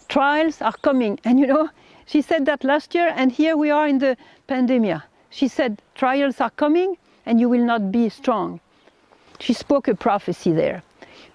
trials 0.09 0.61
are 0.63 0.77
coming. 0.83 1.19
And 1.25 1.39
you 1.39 1.47
know, 1.47 1.71
she 2.07 2.23
said 2.23 2.47
that 2.47 2.65
last 2.65 2.95
year, 2.95 3.13
and 3.15 3.31
here 3.31 3.57
we 3.57 3.71
are 3.71 3.87
in 3.87 3.99
the 3.99 4.17
pandemic. 4.47 5.03
She 5.31 5.49
said, 5.49 5.83
trials 5.95 6.41
are 6.41 6.51
coming, 6.51 6.97
and 7.27 7.39
you 7.39 7.49
will 7.49 7.65
not 7.65 7.93
be 7.93 8.09
strong. 8.09 8.61
She 9.39 9.53
spoke 9.53 9.87
a 9.87 9.95
prophecy 9.95 10.53
there. 10.53 10.83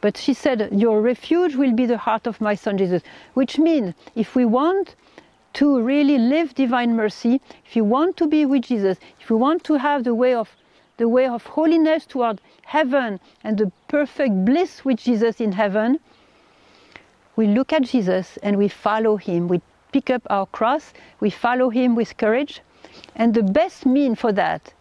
But 0.01 0.17
she 0.17 0.33
said, 0.33 0.69
Your 0.73 1.01
refuge 1.01 1.55
will 1.55 1.71
be 1.71 1.85
the 1.85 1.97
heart 1.97 2.27
of 2.27 2.41
my 2.41 2.55
son 2.55 2.77
Jesus, 2.77 3.01
which 3.35 3.57
means 3.57 3.93
if 4.15 4.35
we 4.35 4.43
want 4.43 4.95
to 5.53 5.79
really 5.79 6.17
live 6.17 6.53
divine 6.55 6.95
mercy, 6.95 7.39
if 7.65 7.75
you 7.75 7.85
want 7.85 8.17
to 8.17 8.27
be 8.27 8.45
with 8.45 8.63
Jesus, 8.63 8.97
if 9.21 9.29
you 9.29 9.37
want 9.37 9.63
to 9.63 9.75
have 9.75 10.03
the 10.03 10.13
way 10.13 10.33
of 10.33 10.49
the 10.97 11.07
way 11.07 11.25
of 11.25 11.45
holiness 11.45 12.05
toward 12.05 12.41
heaven 12.65 13.19
and 13.43 13.57
the 13.57 13.71
perfect 13.87 14.45
bliss 14.45 14.83
with 14.83 14.99
Jesus 14.99 15.39
in 15.39 15.53
heaven, 15.53 15.99
we 17.35 17.47
look 17.47 17.73
at 17.73 17.83
Jesus 17.83 18.37
and 18.43 18.57
we 18.57 18.67
follow 18.67 19.17
him. 19.17 19.47
We 19.47 19.61
pick 19.91 20.09
up 20.09 20.23
our 20.29 20.45
cross, 20.47 20.93
we 21.19 21.29
follow 21.29 21.69
him 21.69 21.95
with 21.95 22.17
courage. 22.17 22.61
And 23.15 23.33
the 23.33 23.43
best 23.43 23.85
mean 23.85 24.15
for 24.15 24.31
that 24.33 24.73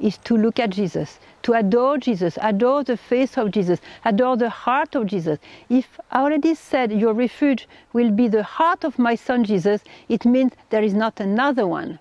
is 0.00 0.18
to 0.18 0.36
look 0.36 0.58
at 0.58 0.70
Jesus, 0.70 1.18
to 1.42 1.52
adore 1.52 1.98
Jesus, 1.98 2.36
adore 2.42 2.82
the 2.82 2.96
face 2.96 3.38
of 3.38 3.52
Jesus, 3.52 3.80
adore 4.04 4.36
the 4.36 4.50
heart 4.50 4.94
of 4.96 5.06
Jesus. 5.06 5.38
If 5.68 6.00
I 6.10 6.20
already 6.22 6.54
said 6.54 6.92
your 6.92 7.14
refuge 7.14 7.68
will 7.92 8.10
be 8.10 8.28
the 8.28 8.42
heart 8.42 8.84
of 8.84 8.98
my 8.98 9.14
son 9.14 9.44
Jesus, 9.44 9.82
it 10.08 10.24
means 10.24 10.52
there 10.70 10.82
is 10.82 10.94
not 10.94 11.20
another 11.20 11.66
one. 11.66 11.98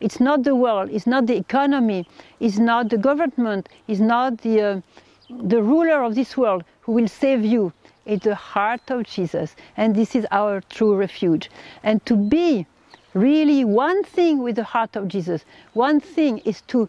It's 0.00 0.20
not 0.20 0.44
the 0.44 0.54
world, 0.54 0.90
it's 0.90 1.06
not 1.06 1.26
the 1.26 1.36
economy, 1.36 2.06
it's 2.40 2.58
not 2.58 2.88
the 2.88 2.98
government, 2.98 3.68
it's 3.86 4.00
not 4.00 4.38
the, 4.38 4.60
uh, 4.60 4.80
the 5.28 5.62
ruler 5.62 6.02
of 6.02 6.14
this 6.14 6.36
world 6.36 6.64
who 6.82 6.92
will 6.92 7.08
save 7.08 7.44
you 7.44 7.72
is 8.10 8.20
the 8.20 8.34
heart 8.34 8.90
of 8.90 9.04
Jesus, 9.04 9.54
and 9.76 9.94
this 9.94 10.14
is 10.16 10.26
our 10.30 10.60
true 10.62 10.96
refuge. 10.96 11.50
And 11.82 12.04
to 12.06 12.16
be 12.16 12.66
really 13.14 13.64
one 13.64 14.02
thing 14.04 14.42
with 14.42 14.56
the 14.56 14.64
heart 14.64 14.96
of 14.96 15.08
Jesus, 15.08 15.44
one 15.74 16.00
thing 16.00 16.38
is 16.38 16.60
to, 16.62 16.88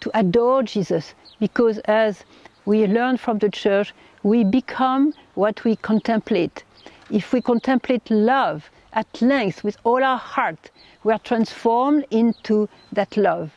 to 0.00 0.10
adore 0.14 0.62
Jesus, 0.62 1.14
because 1.38 1.78
as 1.78 2.24
we 2.66 2.86
learn 2.86 3.16
from 3.16 3.38
the 3.38 3.50
church, 3.50 3.94
we 4.22 4.44
become 4.44 5.14
what 5.34 5.64
we 5.64 5.76
contemplate. 5.76 6.64
If 7.10 7.32
we 7.32 7.40
contemplate 7.40 8.10
love 8.10 8.70
at 8.92 9.22
length 9.22 9.64
with 9.64 9.78
all 9.84 10.04
our 10.04 10.18
heart, 10.18 10.70
we 11.04 11.12
are 11.12 11.18
transformed 11.20 12.04
into 12.10 12.68
that 12.92 13.16
love. 13.16 13.50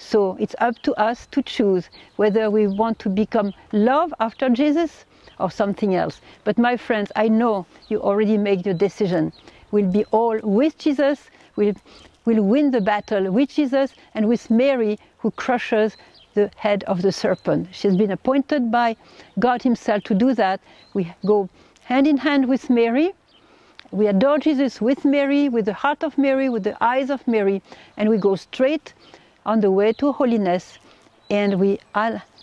So 0.00 0.36
it's 0.38 0.54
up 0.60 0.78
to 0.82 0.94
us 0.94 1.26
to 1.32 1.42
choose 1.42 1.90
whether 2.16 2.50
we 2.50 2.68
want 2.68 3.00
to 3.00 3.08
become 3.08 3.52
love 3.72 4.14
after 4.20 4.48
Jesus 4.48 5.04
or 5.40 5.50
something 5.50 5.96
else. 5.96 6.20
But 6.44 6.56
my 6.56 6.76
friends, 6.76 7.10
I 7.16 7.26
know 7.28 7.66
you 7.88 8.00
already 8.00 8.38
made 8.38 8.64
your 8.64 8.76
decision. 8.76 9.32
We'll 9.72 9.90
be 9.90 10.04
all 10.06 10.38
with 10.42 10.78
Jesus, 10.78 11.28
we'll, 11.56 11.74
we'll 12.24 12.44
win 12.44 12.70
the 12.70 12.80
battle 12.80 13.30
with 13.32 13.50
Jesus 13.50 13.92
and 14.14 14.28
with 14.28 14.50
Mary 14.50 14.98
who 15.18 15.32
crushes 15.32 15.96
the 16.34 16.50
head 16.54 16.84
of 16.84 17.02
the 17.02 17.10
serpent. 17.10 17.68
She's 17.72 17.96
been 17.96 18.12
appointed 18.12 18.70
by 18.70 18.96
God 19.40 19.62
Himself 19.62 20.04
to 20.04 20.14
do 20.14 20.32
that. 20.34 20.60
We 20.94 21.12
go 21.26 21.48
hand 21.84 22.06
in 22.06 22.18
hand 22.18 22.48
with 22.48 22.70
Mary. 22.70 23.14
We 23.90 24.06
adore 24.06 24.38
Jesus 24.38 24.80
with 24.80 25.04
Mary, 25.04 25.48
with 25.48 25.64
the 25.64 25.72
heart 25.72 26.04
of 26.04 26.16
Mary, 26.16 26.48
with 26.48 26.62
the 26.62 26.82
eyes 26.82 27.10
of 27.10 27.26
Mary, 27.26 27.62
and 27.96 28.08
we 28.08 28.16
go 28.16 28.36
straight 28.36 28.94
on 29.48 29.60
the 29.60 29.70
way 29.70 29.92
to 29.94 30.12
holiness. 30.12 30.78
And 31.30 31.58
we 31.58 31.78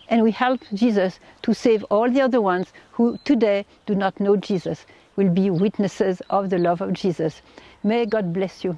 and 0.09 0.23
we 0.23 0.31
help 0.31 0.61
Jesus 0.73 1.19
to 1.43 1.53
save 1.53 1.83
all 1.85 2.09
the 2.09 2.21
other 2.21 2.41
ones 2.41 2.73
who 2.91 3.17
today 3.23 3.65
do 3.85 3.95
not 3.95 4.19
know 4.19 4.35
Jesus, 4.35 4.85
will 5.15 5.29
be 5.29 5.49
witnesses 5.49 6.21
of 6.29 6.49
the 6.49 6.57
love 6.57 6.81
of 6.81 6.93
Jesus. 6.93 7.41
May 7.83 8.05
God 8.05 8.33
bless 8.33 8.63
you. 8.63 8.77